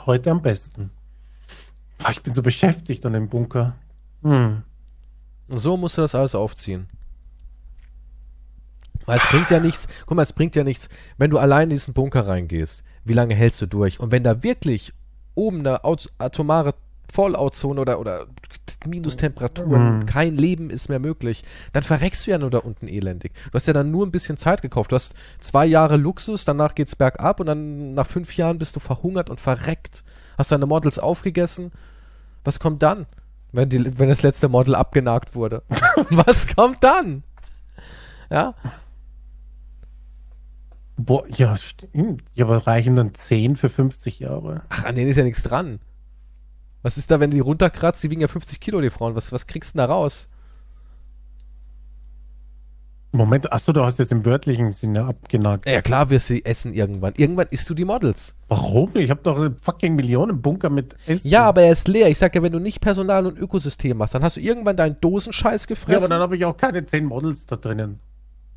[0.06, 0.92] Heute am besten.
[2.04, 3.74] Ah, Ich bin so beschäftigt an dem Bunker.
[4.24, 4.64] Hm.
[5.48, 6.90] Und so musst du das alles aufziehen.
[9.06, 11.70] Weil es bringt ja nichts, guck mal, es bringt ja nichts, wenn du allein in
[11.72, 12.84] diesen Bunker reingehst.
[13.04, 14.00] Wie lange hältst du durch?
[14.00, 14.94] Und wenn da wirklich
[15.36, 15.82] oben eine
[16.18, 16.74] atomare
[17.14, 18.26] Fallout-Zone oder, oder
[18.86, 20.06] Minustemperaturen, Mhm.
[20.06, 21.44] kein Leben ist mehr möglich,
[21.74, 23.34] dann verreckst du ja nur da unten elendig.
[23.46, 24.92] Du hast ja dann nur ein bisschen Zeit gekauft.
[24.92, 28.80] Du hast zwei Jahre Luxus, danach geht's bergab und dann nach fünf Jahren bist du
[28.80, 30.04] verhungert und verreckt.
[30.38, 31.72] Hast deine Models aufgegessen.
[32.44, 33.06] Was kommt dann?
[33.52, 35.64] Wenn, die, wenn das letzte Model abgenagt wurde.
[36.10, 37.24] Was kommt dann?
[38.30, 38.54] Ja?
[40.98, 42.24] Boah, ja, stimmt.
[42.34, 44.62] Ja, aber reichen dann 10 für 50 Jahre?
[44.70, 45.80] Ach, an denen ist ja nichts dran.
[46.84, 48.04] Was ist da, wenn die runterkratzt?
[48.04, 49.16] Die wiegen ja 50 Kilo, die Frauen.
[49.16, 50.30] Was, was kriegst du denn da raus?
[53.12, 55.68] Moment, achso, du hast jetzt im wörtlichen Sinne abgenagt.
[55.70, 57.14] Ja, klar wirst du sie essen irgendwann.
[57.16, 58.36] Irgendwann isst du die Models.
[58.50, 58.92] Warum?
[58.96, 61.28] Ich habe doch einen fucking Millionen Bunker mit Essen.
[61.30, 62.10] Ja, aber er ist leer.
[62.10, 65.00] Ich sag ja, wenn du nicht Personal und Ökosystem machst, dann hast du irgendwann deinen
[65.00, 66.04] Dosenscheiß Ja, gefressen.
[66.04, 68.00] aber dann habe ich auch keine 10 Models da drinnen.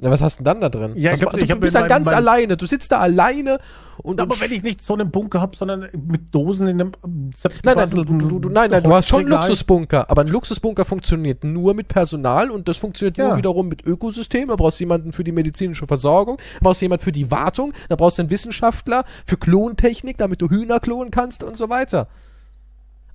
[0.01, 0.93] Na, was hast du denn dann da drin?
[0.97, 2.57] Ja, was, ich hab- du, ich du bist dann meinem- ganz meinem- alleine.
[2.57, 3.59] Du sitzt da alleine
[4.03, 4.21] und.
[4.21, 6.93] Aber und wenn ich nicht so einen Bunker habe, sondern mit Dosen in einem
[7.35, 9.31] selbst Nein, nein, du, du, du, nein, nein, du hast schon einen.
[9.31, 13.29] Luxusbunker, aber ein Luxusbunker funktioniert nur mit Personal und das funktioniert Ja.
[13.29, 14.49] nur wiederum mit Ökosystem.
[14.49, 17.73] Da brauchst du jemanden für die medizinische Versorgung, da brauchst du jemanden für die Wartung,
[17.89, 22.07] da brauchst du einen Wissenschaftler für Klontechnik, damit du Hühner klonen kannst und so weiter.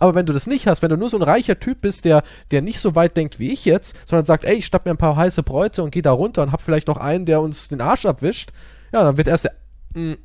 [0.04, 2.24] Aber wenn du das nicht hast, wenn du nur so ein reicher Typ bist, der,
[2.52, 4.98] der nicht so weit denkt wie ich jetzt, sondern sagt, ey, ich schnapp mir ein
[4.98, 7.80] paar heiße Bräute und geh da runter und hab vielleicht noch einen, der uns den
[7.80, 8.52] Arsch abwischt,
[8.92, 9.54] ja, dann wird erst der,
[9.94, 10.18] mh,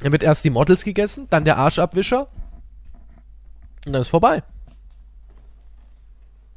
[0.00, 2.26] dann wird erst die Models gegessen, dann der Arschabwischer
[3.86, 4.42] und dann ist vorbei.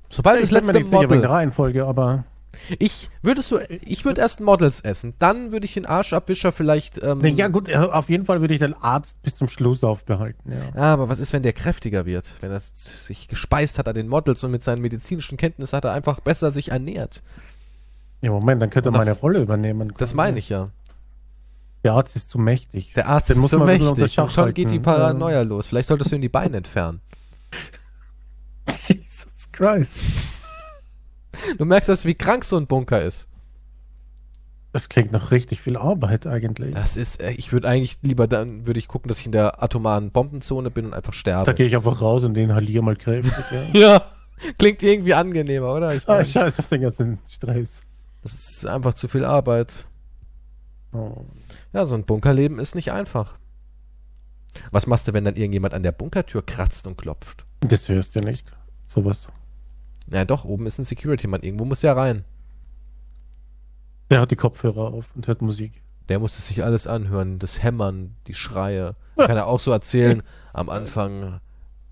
[0.09, 1.21] Sobald das ich mir letzte nicht sicher wegen Model.
[1.21, 2.23] der Reihenfolge, aber
[2.79, 7.01] Ich würdest du, ich würde erst Models essen, dann würde ich den Arschabwischer vielleicht.
[7.01, 10.51] Ähm, ja gut, äh, auf jeden Fall würde ich den Arzt bis zum Schluss aufbehalten,
[10.51, 10.61] ja.
[10.73, 12.37] Ah, aber was ist, wenn der kräftiger wird?
[12.41, 15.93] Wenn er sich gespeist hat an den Models und mit seinen medizinischen Kenntnissen hat er
[15.93, 17.21] einfach besser sich ernährt.
[18.21, 19.93] Im Moment, dann könnte er meine Rolle übernehmen.
[19.97, 20.71] Das meine ich ja.
[21.83, 22.93] Der Arzt ist zu mächtig.
[22.93, 24.19] Der Arzt Den ist muss unter mächtig.
[24.19, 24.81] Und schon geht die halten.
[24.81, 25.67] Paranoia los.
[25.67, 26.99] Vielleicht solltest du ihm die Beine entfernen.
[28.87, 29.93] Jesus Christ.
[31.57, 33.27] Du merkst das, wie krank so ein Bunker ist.
[34.71, 36.75] Das klingt nach richtig viel Arbeit eigentlich.
[36.75, 39.63] Das ist, äh, ich würde eigentlich lieber dann, würde ich gucken, dass ich in der
[39.63, 41.53] atomaren Bombenzone bin und einfach Da sterbe.
[41.55, 43.63] gehe ich einfach raus und inhaliere mal kräftig, ja.
[43.79, 44.05] Ja,
[44.59, 45.95] klingt irgendwie angenehmer, oder?
[45.95, 47.81] Ich Ah, mein, scheiß auf den ganzen Stress.
[48.21, 49.85] das ist einfach zu viel Arbeit.
[50.93, 51.25] Oh.
[51.73, 53.37] Ja, so ein Bunkerleben ist nicht einfach.
[54.71, 57.45] Was machst du, wenn dann irgendjemand an der Bunkertür kratzt und klopft?
[57.61, 58.51] Das hörst du nicht.
[58.87, 59.29] Sowas.
[60.11, 61.41] Ja, doch, oben ist ein Security-Mann.
[61.41, 62.23] Irgendwo muss der rein.
[64.09, 65.83] Der hat die Kopfhörer auf und hört Musik.
[66.07, 67.37] Der musste sich alles anhören.
[67.37, 68.95] Das Hämmern, die Schreie.
[69.17, 70.23] Kann er auch so erzählen.
[70.53, 71.39] Am Anfang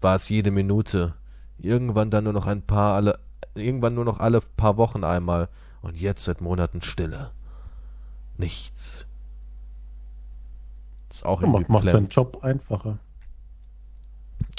[0.01, 1.13] war es jede Minute.
[1.59, 3.19] Irgendwann dann nur noch ein paar alle,
[3.53, 5.49] irgendwann nur noch alle paar Wochen einmal.
[5.81, 7.31] Und jetzt seit Monaten Stille.
[8.37, 9.05] Nichts.
[11.09, 12.07] Ist auch irgendwie Macht, macht seinen.
[12.07, 12.97] Job einfacher.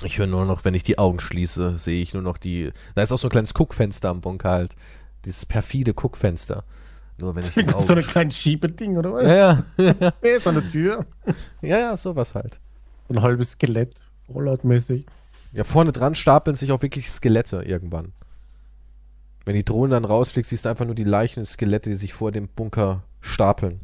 [0.05, 2.71] Ich höre nur noch, wenn ich die Augen schließe, sehe ich nur noch die.
[2.95, 4.77] Da ist auch so ein kleines Guckfenster am Bunker halt.
[5.25, 6.65] Dieses perfide Guckfenster.
[7.19, 7.99] Nur wenn ich die so Augen.
[7.99, 9.25] ein kleines Schiebeding, oder was?
[9.25, 11.07] ja, ja, ja, an der Tür.
[11.63, 12.61] ja, ja, sowas halt.
[13.09, 13.95] So ein halbes Skelett.
[14.33, 15.05] Rollout-mäßig.
[15.53, 18.13] Ja, vorne dran stapeln sich auch wirklich Skelette irgendwann.
[19.47, 22.13] Wenn die Drohne dann rausfliegt, siehst du einfach nur die Leichen und Skelette, die sich
[22.13, 23.81] vor dem Bunker stapeln.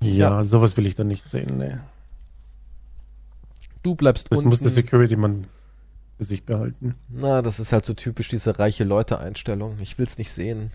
[0.00, 1.76] Ja, sowas will ich dann nicht sehen, nee.
[3.82, 4.50] Du bleibst Das unten.
[4.50, 5.46] muss der Security-Mann
[6.18, 6.94] für sich behalten.
[7.08, 9.78] Na, das ist halt so typisch diese reiche Leute-Einstellung.
[9.80, 10.70] Ich will's nicht sehen.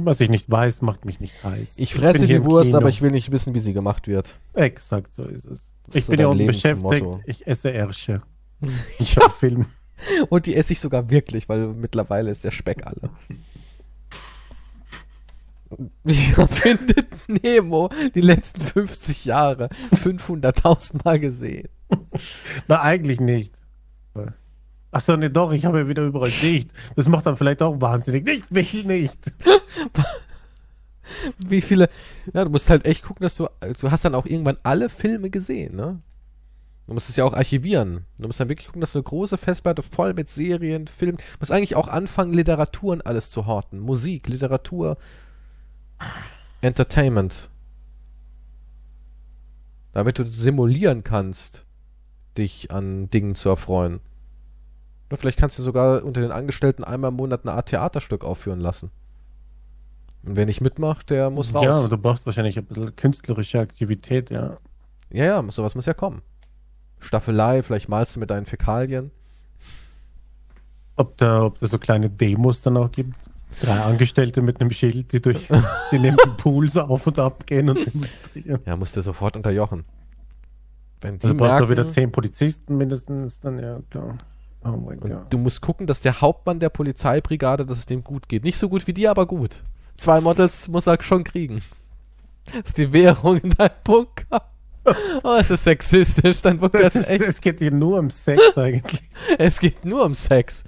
[0.00, 1.78] Was ich nicht weiß, macht mich nicht heiß.
[1.78, 4.38] Ich fresse hier die Wurst, aber ich will nicht wissen, wie sie gemacht wird.
[4.52, 5.72] Exakt, so ist es.
[5.86, 6.90] Das ich ist bin ja dein unten beschäftigt.
[6.90, 7.20] Lebensmotto.
[7.26, 8.22] Ich esse Ärsche.
[8.98, 9.66] Ich habe Film.
[10.28, 13.10] Und die esse ich sogar wirklich, weil mittlerweile ist der Speck alle.
[16.04, 16.14] Wie
[16.48, 21.68] findet Nemo die letzten 50 Jahre 500.000 Mal gesehen?
[22.68, 23.54] Na, eigentlich nicht.
[24.90, 26.70] Achso, nee, doch, ich habe ja wieder überall dicht.
[26.96, 28.26] Das macht dann vielleicht auch wahnsinnig.
[28.26, 29.18] Ich will nicht.
[31.46, 31.88] Wie viele.
[32.32, 33.48] Ja, du musst halt echt gucken, dass du.
[33.80, 36.00] Du hast dann auch irgendwann alle Filme gesehen, ne?
[36.86, 38.06] Du musst es ja auch archivieren.
[38.16, 41.18] Du musst dann wirklich gucken, dass du eine große Festplatte voll mit Serien, Filmen.
[41.18, 43.78] Du musst eigentlich auch anfangen, Literatur und alles zu horten.
[43.78, 44.96] Musik, Literatur,
[46.62, 47.50] Entertainment.
[49.92, 51.66] Damit du simulieren kannst,
[52.38, 54.00] dich an Dingen zu erfreuen.
[55.08, 58.60] Oder vielleicht kannst du sogar unter den Angestellten einmal im Monat eine Art Theaterstück aufführen
[58.60, 58.90] lassen.
[60.24, 61.64] Und wer nicht mitmacht, der muss raus.
[61.64, 64.58] Ja, du brauchst wahrscheinlich ein bisschen künstlerische Aktivität, ja.
[65.10, 66.22] Ja, ja, sowas muss ja kommen.
[66.98, 69.10] Staffelei, vielleicht malst du mit deinen Fäkalien.
[70.96, 73.16] Ob da, ob da so kleine Demos dann auch gibt.
[73.62, 75.48] Drei Angestellte mit einem Schild, die durch
[75.90, 78.60] die neben den Pool so auf und ab gehen und demonstrieren.
[78.66, 79.84] Ja, musst du sofort unterjochen.
[81.00, 84.18] Wenn Also brauchst du merken, wieder zehn Polizisten mindestens, dann ja, klar.
[84.64, 85.26] Oh mein Gott.
[85.30, 88.42] du musst gucken, dass der Hauptmann der Polizeibrigade, dass es dem gut geht.
[88.44, 89.62] Nicht so gut wie dir, aber gut.
[89.96, 91.62] Zwei Models muss er schon kriegen.
[92.46, 94.42] Das ist die Währung in deinem Bunker.
[95.22, 97.22] Oh, es ist sexistisch, dein Bunker Das ist ist, echt.
[97.22, 99.02] es geht hier nur um Sex eigentlich.
[99.38, 100.64] Es geht nur um Sex.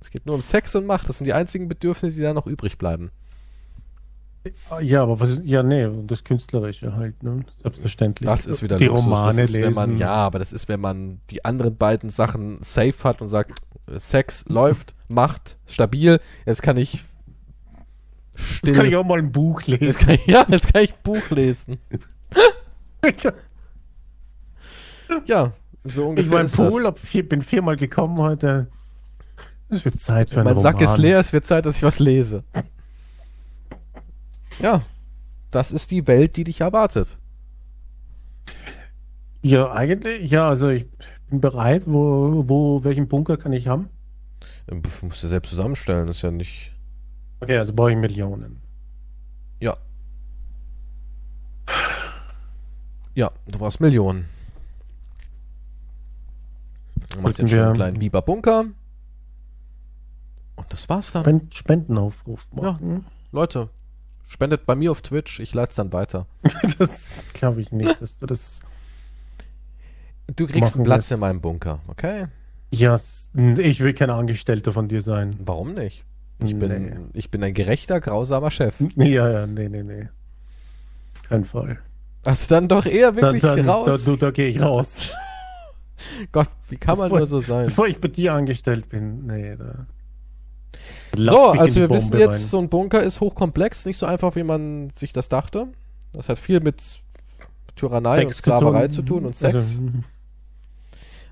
[0.00, 1.08] Es geht nur um Sex und Macht.
[1.08, 3.10] Das sind die einzigen Bedürfnisse, die da noch übrig bleiben.
[4.80, 7.44] Ja, aber was ist, ja, nee, das Künstlerische halt, ne?
[7.62, 8.26] Selbstverständlich.
[8.26, 9.06] Das ist wieder Die Luxus.
[9.06, 9.66] Romane das ist, lesen.
[9.68, 13.28] wenn man, ja, aber das ist, wenn man die anderen beiden Sachen safe hat und
[13.28, 13.60] sagt,
[13.96, 17.04] Sex läuft, Macht, stabil, jetzt kann ich
[18.34, 19.98] still, Jetzt kann ich auch mal ein Buch jetzt lesen.
[20.00, 21.78] kann ich, ja, jetzt kann ich Buch lesen.
[25.26, 25.52] Ja,
[25.84, 28.66] so ich ungefähr war im Pool, vier, bin viermal gekommen heute.
[29.70, 30.88] Es wird Zeit für einen Mein Sack Roman.
[30.94, 32.44] ist leer, es wird Zeit, dass ich was lese.
[34.60, 34.82] Ja,
[35.50, 37.18] das ist die Welt, die dich erwartet.
[39.42, 40.86] Ja, eigentlich, ja, also ich
[41.30, 41.84] bin bereit.
[41.86, 43.88] Wo, wo, welchen Bunker kann ich haben?
[44.70, 46.72] Ähm, pf, Musst du selbst zusammenstellen, das ist ja nicht.
[47.40, 48.60] Okay, also brauche ich Millionen.
[49.60, 49.76] Ja.
[53.14, 54.28] Ja, du brauchst Millionen.
[57.14, 58.66] Du machst jetzt schon einen kleinen Biber-Bunker.
[60.56, 61.22] Und das war's dann.
[61.22, 63.04] Spend Spendenaufruf machen.
[63.30, 63.70] Leute,
[64.28, 66.26] spendet bei mir auf Twitch, ich leite es dann weiter.
[66.78, 68.60] Das glaube ich nicht, dass du das.
[70.36, 72.26] Du kriegst einen Platz in meinem Bunker, okay?
[72.70, 72.98] Ja,
[73.56, 75.36] ich will kein Angestellter von dir sein.
[75.44, 76.04] Warum nicht?
[76.44, 78.74] Ich bin, ich bin ein gerechter, grausamer Chef.
[78.94, 79.08] Nee.
[79.14, 80.08] Ja, ja, nee, nee, nee.
[81.28, 81.78] Kein Fall.
[82.24, 84.04] Also dann doch eher Da, wirklich dann, da, raus.
[84.04, 85.12] du, da gehe ich raus.
[86.32, 87.66] Gott, wie kann man Bevor- nur so sein?
[87.66, 89.26] Bevor ich bei dir angestellt bin.
[89.26, 89.86] Nee, da.
[91.16, 92.46] So, also wir die wissen Bombe jetzt, rein.
[92.46, 95.68] so ein Bunker ist hochkomplex, nicht so einfach, wie man sich das dachte.
[96.12, 96.82] Das hat viel mit
[97.76, 99.54] Tyrannei und Sex Sklaverei zu tun und Sex.
[99.54, 99.80] Also,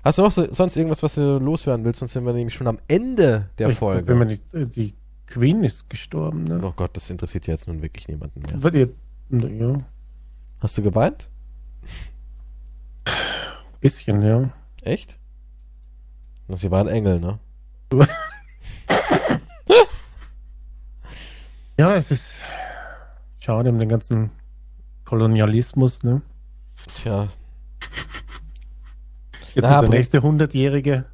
[0.03, 1.99] Hast du noch so, sonst irgendwas, was du loswerden willst?
[1.99, 4.07] Sonst sind wir nämlich schon am Ende der ich, Folge.
[4.07, 4.93] Wenn man nicht, äh, die
[5.25, 6.61] Queen ist gestorben, ne?
[6.63, 8.63] oh Gott, das interessiert ja jetzt nun wirklich niemanden mehr.
[8.63, 8.89] Wird ihr,
[9.31, 9.77] ja,
[10.59, 11.29] Hast du geweint?
[13.81, 14.49] bisschen, ja.
[14.81, 15.19] Echt?
[16.49, 17.39] Sie war ein Engel, ne?
[21.79, 22.41] Ja, es ist
[23.39, 24.31] schade um den ganzen
[25.05, 26.21] Kolonialismus, ne?
[26.95, 27.27] Tja,
[29.53, 31.05] Jetzt Na, ist der nächste Hundertjährige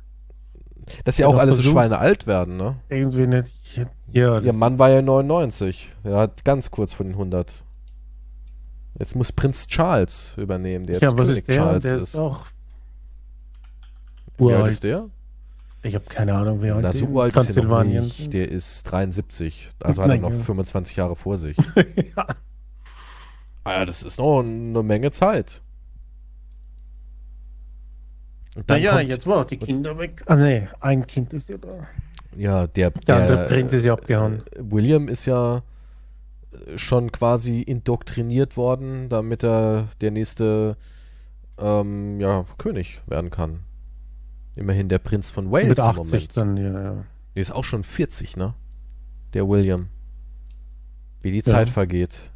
[1.05, 1.63] dass sie Ja, auch alle so.
[1.63, 2.75] Schweine alt werden, ne?
[2.89, 3.51] irgendwie nicht.
[4.11, 5.91] Ja, Ihr Mann war ja 99.
[6.03, 7.63] Er hat ganz kurz vor den 100.
[8.99, 11.55] Jetzt muss Prinz Charles übernehmen, der jetzt Ja, König ist der?
[11.55, 12.03] Charles der ist.
[12.03, 12.45] ist auch
[14.37, 15.09] Wie alt ist der?
[15.85, 18.31] Ich habe keine Ahnung, wie alt Na, der so in alt ist er noch nicht.
[18.33, 19.69] Der ist 73.
[19.81, 20.43] Also hat er noch Naja.
[20.43, 21.57] 25 Jahre vor sich.
[22.17, 22.25] ja.
[23.65, 25.61] Ah das ist noch eine Menge Zeit.
[28.67, 30.21] Naja, jetzt war auch die Kinder weg.
[30.27, 31.87] Ah, nee, ein Kind ist ja da.
[32.37, 34.43] ja, der, Der andere Prinz ist ja abgehauen.
[34.51, 35.63] äh, William ist ja
[36.51, 40.77] äh, schon quasi indoktriniert worden, damit er der nächste
[41.57, 43.61] ähm, ja, König werden kann.
[44.55, 46.37] Immerhin der Prinz von Wales Mit im 80 Moment.
[46.37, 47.05] dann, ja, ja.
[47.35, 48.53] Der ist auch schon 40, ne?
[49.33, 49.87] Der William.
[51.21, 51.43] Wie die Ja.
[51.43, 52.31] Zeit vergeht.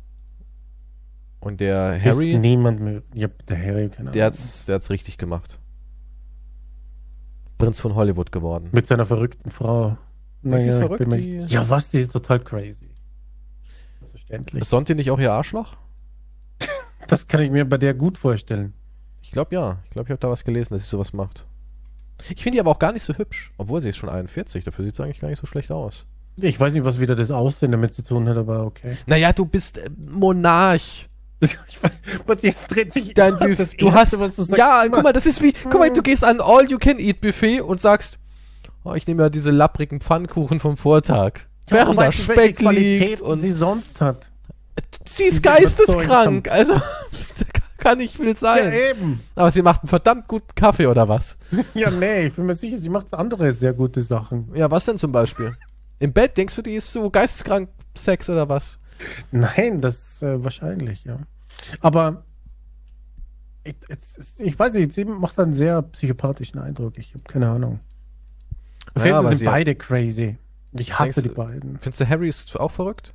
[1.39, 3.03] Und der Ist Harry, niemand mehr.
[3.13, 4.33] Ja, der Harry, keine der Ahnung.
[4.33, 5.59] hat's, der hat's richtig gemacht.
[7.57, 8.69] Prinz von Hollywood geworden.
[8.71, 9.97] Mit seiner verrückten Frau.
[10.43, 11.89] Ja, sie ist verrückt, die- Ja, was?
[11.89, 12.89] Die ist total crazy.
[14.11, 14.61] Verständlich.
[14.61, 15.75] Ist Sonti nicht auch ihr Arschloch?
[17.07, 18.73] Das kann ich mir bei der gut vorstellen.
[19.21, 19.79] Ich glaube ja.
[19.85, 21.45] Ich glaube, ich habe da was gelesen, dass sie sowas macht.
[22.21, 23.51] Ich finde die aber auch gar nicht so hübsch.
[23.57, 24.63] Obwohl sie ist schon 41.
[24.63, 26.05] Dafür sieht sie eigentlich gar nicht so schlecht aus.
[26.37, 28.95] Ich weiß nicht, was wieder das Aussehen damit zu tun hat, aber okay.
[29.07, 31.07] Naja, du bist äh, Monarch.
[32.25, 34.19] Bei dir dreht sich Dein immer Buff das du hast.
[34.19, 35.53] was du sagst, ja, guck mal, das ist wie.
[35.63, 38.17] Guck mal, du gehst an All-You-Can-Eat-Buffet und sagst,
[38.83, 41.41] oh, ich nehme ja diese lapprigen Pfannkuchen vom Vortag.
[41.69, 44.29] Ja, Während aber da weißt du, welche Speck liegt Qualität und sie sonst hat.
[45.05, 46.49] sie ist geisteskrank.
[46.49, 46.73] Also,
[47.77, 48.73] kann nicht viel Ja, sein.
[48.73, 49.21] eben.
[49.35, 51.37] Aber sie macht einen verdammt guten Kaffee oder was?
[51.73, 54.49] Ja, nee, ich bin mir sicher, sie macht andere sehr gute Sachen.
[54.53, 55.53] Ja, was denn zum Beispiel?
[55.99, 58.79] Im Bett denkst du, die ist so geisteskrank Sex oder was?
[59.31, 61.17] Nein, das äh, wahrscheinlich, ja.
[61.81, 62.23] Aber
[63.63, 66.97] ich, es- ich weiß nicht, sie macht einen sehr psychopathischen Eindruck.
[66.97, 67.79] Ich habe keine Ahnung.
[68.95, 70.37] Auf Naja, jeden Fall sind beide crazy.
[70.79, 71.79] Ich hasse Denkst die beiden.
[71.79, 73.13] Findest du Harry ist auch verrückt?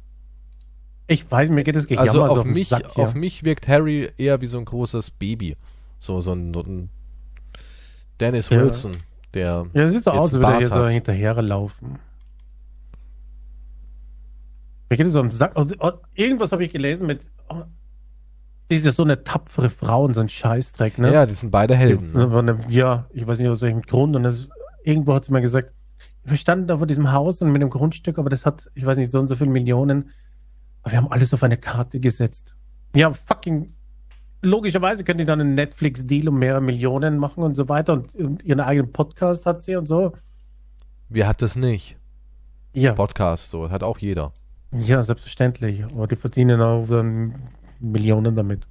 [1.06, 3.04] Ich weiß, mir geht es Gejammer Also so auf mich, Sack, ja.
[3.04, 5.56] auf mich wirkt Harry eher wie so ein großes Baby.
[5.98, 6.90] So, so ein, so ein
[8.20, 8.62] Dennis Ja.
[8.62, 8.92] Wilson,
[9.34, 9.66] der.
[9.74, 11.98] Ja, sieht so aus, als würde er hier so hinterherlaufen.
[14.90, 15.56] Mir geht es so am Sack.
[15.56, 17.26] Also, oh, irgendwas habe ich gelesen mit.
[17.48, 17.62] Oh,
[18.70, 21.12] die ist ja so eine tapfere Frau und so ein Scheißdreck, ne?
[21.12, 22.12] Ja, die sind beide Helden.
[22.12, 22.58] Ne?
[22.68, 24.16] Ja, ich weiß nicht aus welchem Grund.
[24.16, 24.48] Und das,
[24.82, 25.74] irgendwo hat sie mal gesagt,
[26.24, 28.96] wir standen da vor diesem Haus und mit einem Grundstück, aber das hat, ich weiß
[28.96, 30.10] nicht, so und so viele Millionen.
[30.82, 32.54] Aber wir haben alles auf eine Karte gesetzt.
[32.94, 33.72] Ja, fucking.
[34.42, 38.42] Logischerweise können die dann einen Netflix-Deal um mehrere Millionen machen und so weiter und, und
[38.42, 40.12] ihren eigenen Podcast hat sie und so.
[41.08, 41.96] Wer hat das nicht?
[42.74, 44.32] Ja, Podcast, so, hat auch jeder.
[44.72, 45.84] ja, selbstverständlich.
[45.84, 47.34] Aber die verdienen auch dann
[47.78, 48.66] Millionen damit.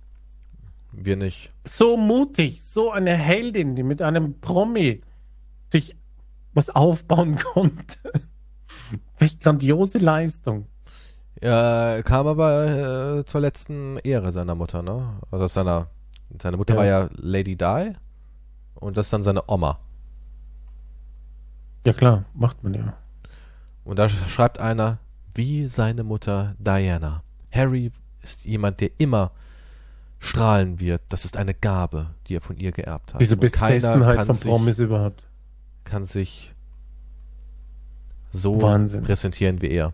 [0.91, 1.51] Wir nicht.
[1.64, 5.01] So mutig, so eine Heldin, die mit einem Promi
[5.72, 5.95] sich
[6.53, 7.97] was aufbauen konnte.
[9.20, 10.66] Welch grandiose Leistung.
[11.42, 15.18] Er kam aber äh, zur letzten Ehre seiner Mutter, ne?
[15.32, 15.88] Also seiner,
[16.42, 16.80] seine Mutter Ja.
[16.80, 17.94] war ja Lady Di
[18.76, 19.80] und das ist dann seine Oma.
[21.86, 22.94] Ja klar, macht man ja.
[23.84, 25.00] Und da sch- schreibt einer,
[25.34, 27.24] wie seine Mutter Diana.
[27.52, 29.32] Harry ist jemand, der immer
[30.20, 31.02] strahlen wird.
[31.10, 33.22] Das ist eine Gabe, die er von ihr geerbt hat.
[33.22, 35.24] Diese Besessenheit von Promis überhaupt.
[35.86, 36.54] kann sich
[38.30, 39.02] so Wahnsinn.
[39.04, 39.94] präsentieren wie er.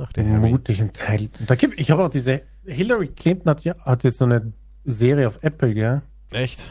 [0.00, 0.50] Ach, der Harry.
[0.50, 1.30] Mutig und Held.
[1.46, 4.52] Da gibt, ich habe auch diese, Hillary Clinton hat ja, hat jetzt so eine
[4.84, 6.02] Serie auf Apple, gell?
[6.32, 6.70] Echt?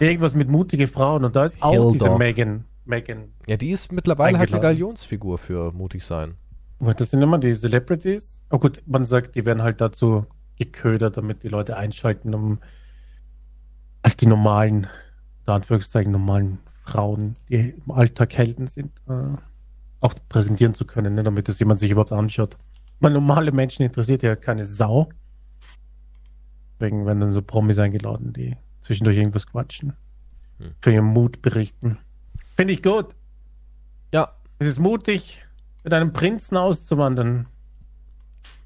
[0.00, 1.90] Irgendwas mit mutige Frauen und da ist auch Hilda.
[1.92, 2.64] diese Megan.
[2.84, 3.32] Megan.
[3.46, 4.60] Ja, die ist mittlerweile halt eine.
[4.60, 6.34] Galionsfigur für mutig sein.
[6.78, 8.44] Das sind immer die Celebrities.
[8.50, 12.58] Oh gut, man sagt, die werden halt dazu geködert, damit die Leute einschalten, um
[14.04, 14.86] halt die normalen,
[15.46, 19.36] in Anführungszeichen normalen Frauen, die im Alltag Helden sind, äh,
[20.06, 22.56] auch präsentieren zu können, ne, damit das jemand sich überhaupt anschaut.
[23.00, 25.08] Weil normale Menschen interessiert ja keine Sau.
[26.78, 29.94] Deswegen werden dann so Promis eingeladen, die zwischendurch irgendwas quatschen.
[30.58, 30.74] Hm.
[30.80, 31.98] Für ihren Mut berichten.
[32.56, 33.14] Finde ich gut.
[34.12, 35.44] Ja, Es ist mutig,
[35.84, 37.46] mit einem Prinzen auszuwandern.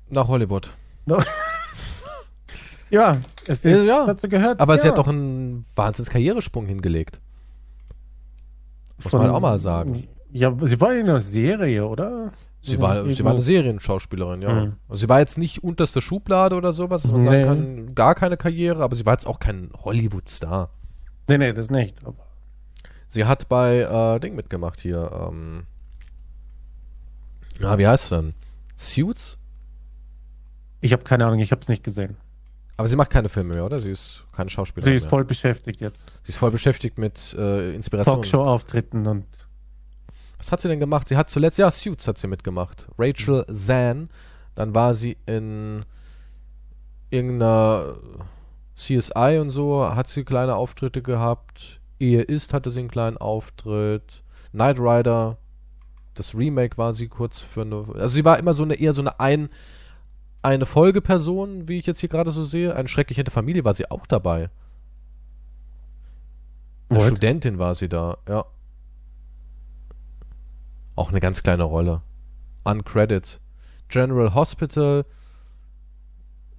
[0.08, 0.70] nach Hollywood.
[2.90, 3.16] Ja,
[3.46, 4.04] es ist ja.
[4.04, 4.60] dazu gehört.
[4.60, 4.82] Aber ja.
[4.82, 7.20] sie hat doch einen wahnsinns Karrieresprung hingelegt.
[9.02, 10.08] Muss Von- man auch mal sagen.
[10.32, 12.32] Ja, sie war in einer Serie, oder?
[12.62, 14.64] Sie war, sie war eine Serienschauspielerin, ja.
[14.66, 14.76] Mhm.
[14.88, 17.44] Also sie war jetzt nicht unterste Schublade oder sowas, dass man Nee.
[17.44, 17.46] sagen
[17.86, 20.68] kann, gar keine Karriere, aber sie war jetzt auch kein Hollywood-Star.
[21.28, 22.04] Nee, nee, das nicht.
[22.04, 22.26] Aber
[23.08, 25.10] Sie hat bei äh, Ding mitgemacht hier.
[25.30, 25.64] Ähm,
[27.58, 28.34] na, wie heißt es denn?
[28.76, 29.36] Suits?
[30.82, 32.16] ich habe keine Ahnung, ich habe es nicht gesehen.
[32.76, 33.80] Aber sie macht keine Filme mehr, oder?
[33.80, 35.10] Sie ist keine Schauspielerin Sie ist mehr.
[35.10, 36.06] voll beschäftigt jetzt.
[36.22, 38.14] sie ist voll beschäftigt mit äh, Inspiration.
[38.16, 39.26] Talkshow-Auftritten und
[40.40, 41.06] Was hat sie denn gemacht?
[41.06, 42.88] Sie hat zuletzt, ja, Suits hat sie mitgemacht.
[42.98, 44.08] Rachel Zahn.
[44.54, 45.84] Dann war sie in
[47.10, 47.98] irgendeiner
[48.74, 51.80] CSI und so, hat sie kleine Auftritte gehabt.
[51.98, 54.24] Ehe ist, hatte sie einen kleinen Auftritt.
[54.52, 55.36] Knight Rider,
[56.14, 57.84] das Remake war sie kurz für eine.
[57.94, 59.50] Also sie war immer so eine eher so eine ein,
[60.40, 62.74] eine Folgeperson, wie ich jetzt hier gerade so sehe.
[62.74, 64.48] Eine schrecklich hinter Familie war sie auch dabei.
[66.88, 67.08] Eine What?
[67.08, 68.46] Studentin war sie da, ja.
[71.00, 72.02] Auch eine ganz kleine Rolle.
[72.62, 73.40] Uncredit.
[73.88, 75.06] General Hospital.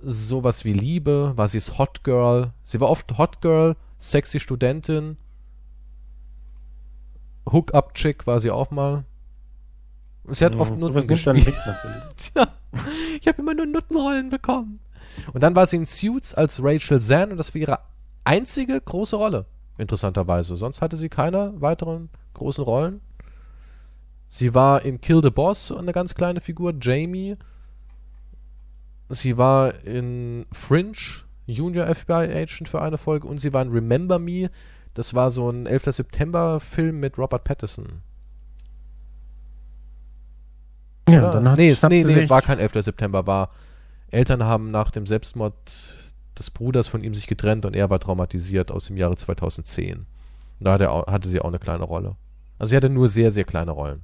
[0.02, 1.34] Sowas wie Liebe.
[1.36, 2.52] War sie es Hot Girl.
[2.64, 3.76] Sie war oft Hot Girl.
[4.00, 5.18] Sexy Studentin.
[7.52, 9.06] Hook-Up Chick war sie auch mal.
[10.26, 10.96] Sie hat oft Hm, Nutten.
[12.18, 12.48] Tja,
[13.20, 14.80] ich habe immer nur Nuttenrollen bekommen.
[15.34, 17.80] Und dann war sie in Suits als Rachel Zahn und das war ihre
[18.24, 19.46] einzige große Rolle,
[19.78, 20.56] interessanterweise.
[20.56, 23.02] Sonst hatte sie keine weiteren großen Rollen.
[24.34, 27.36] Sie war in Kill the Boss eine ganz kleine Figur, Jamie.
[29.10, 34.20] Sie war in Fringe, Junior FBI Agent für eine Folge und sie war in Remember
[34.20, 34.50] Me.
[34.94, 35.84] Das war so ein 11.
[35.84, 38.02] September-Film mit Robert Pattinson.
[41.10, 41.32] Ja, Oder?
[41.34, 42.86] dann hat nee, es, nee, nee, war kein 11.
[42.86, 43.50] September, war
[44.12, 45.54] Eltern haben nach dem Selbstmord
[46.40, 49.98] des Bruders von ihm sich getrennt und er war traumatisiert aus dem Jahre 2010.
[49.98, 50.06] Und
[50.60, 52.16] da hatte, hatte sie auch eine kleine Rolle.
[52.60, 54.04] Also sie hatte nur sehr, sehr kleine Rollen.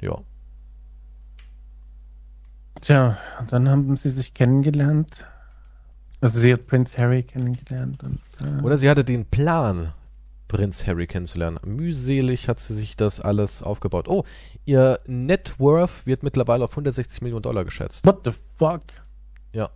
[0.00, 0.18] Ja.
[2.80, 5.26] Tja, und dann haben sie sich kennengelernt.
[6.20, 8.02] Also sie hat Prince Harry kennengelernt.
[8.02, 9.92] Und, äh, Oder sie hatte den Plan,
[10.48, 11.58] Prinz Harry kennenzulernen.
[11.64, 14.08] Mühselig hat sie sich das alles aufgebaut.
[14.08, 14.24] Oh,
[14.64, 18.06] ihr Net Worth wird mittlerweile auf 160 Millionen Dollar geschätzt.
[18.06, 18.82] What the fuck?
[19.52, 19.70] Ja.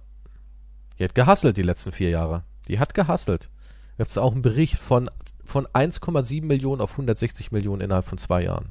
[0.99, 2.45] Die hat gehasselt die letzten vier Jahre.
[2.69, 3.51] Die hat gehasselt.
[3.99, 5.11] Gibt es auch einen Bericht von,
[5.45, 8.71] von 1,7 Millionen auf 160 Millionen innerhalb von zwei Jahren.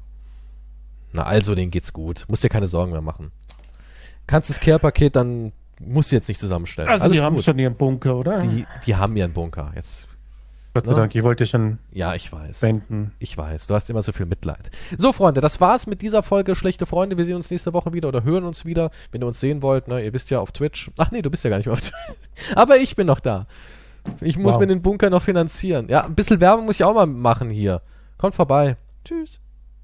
[1.14, 2.26] Na also, denen geht's gut.
[2.28, 3.32] Musst dir keine Sorgen mehr machen.
[4.28, 6.89] Kannst das Care-Paket dann, musst du jetzt nicht zusammenstellen.
[6.89, 7.45] Also Alles die haben gut.
[7.45, 8.39] schon ihren Bunker, oder?
[8.39, 9.72] die, die haben ihren Bunker.
[9.76, 10.07] Jetzt,
[10.74, 10.99] Gott sei Ja.
[10.99, 12.62] Dank, ich wollte schon ja, ich weiß.
[12.62, 13.12] wenden.
[13.20, 14.72] Ich weiß, du hast immer so viel Mitleid.
[14.97, 17.18] So, Freunde, das war's mit dieser Folge Schlechte Freunde.
[17.18, 19.89] Wir sehen uns nächste Woche wieder oder hören uns wieder, wenn ihr uns sehen wollt.
[19.89, 20.01] Ne?
[20.05, 20.91] Ihr wisst ja auf Twitch.
[20.97, 21.91] Ach nee, du bist ja gar nicht mehr auf Twitch.
[22.55, 23.47] Aber ich bin noch da.
[24.22, 24.62] Ich muss Wow.
[24.62, 25.88] mir den Bunker noch finanzieren.
[25.89, 27.82] Ja, ein bisschen Werbung muss ich auch mal machen hier.
[28.18, 28.78] Kommt vorbei.
[29.03, 29.39] Tschüss.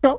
[0.05, 0.17] Ja.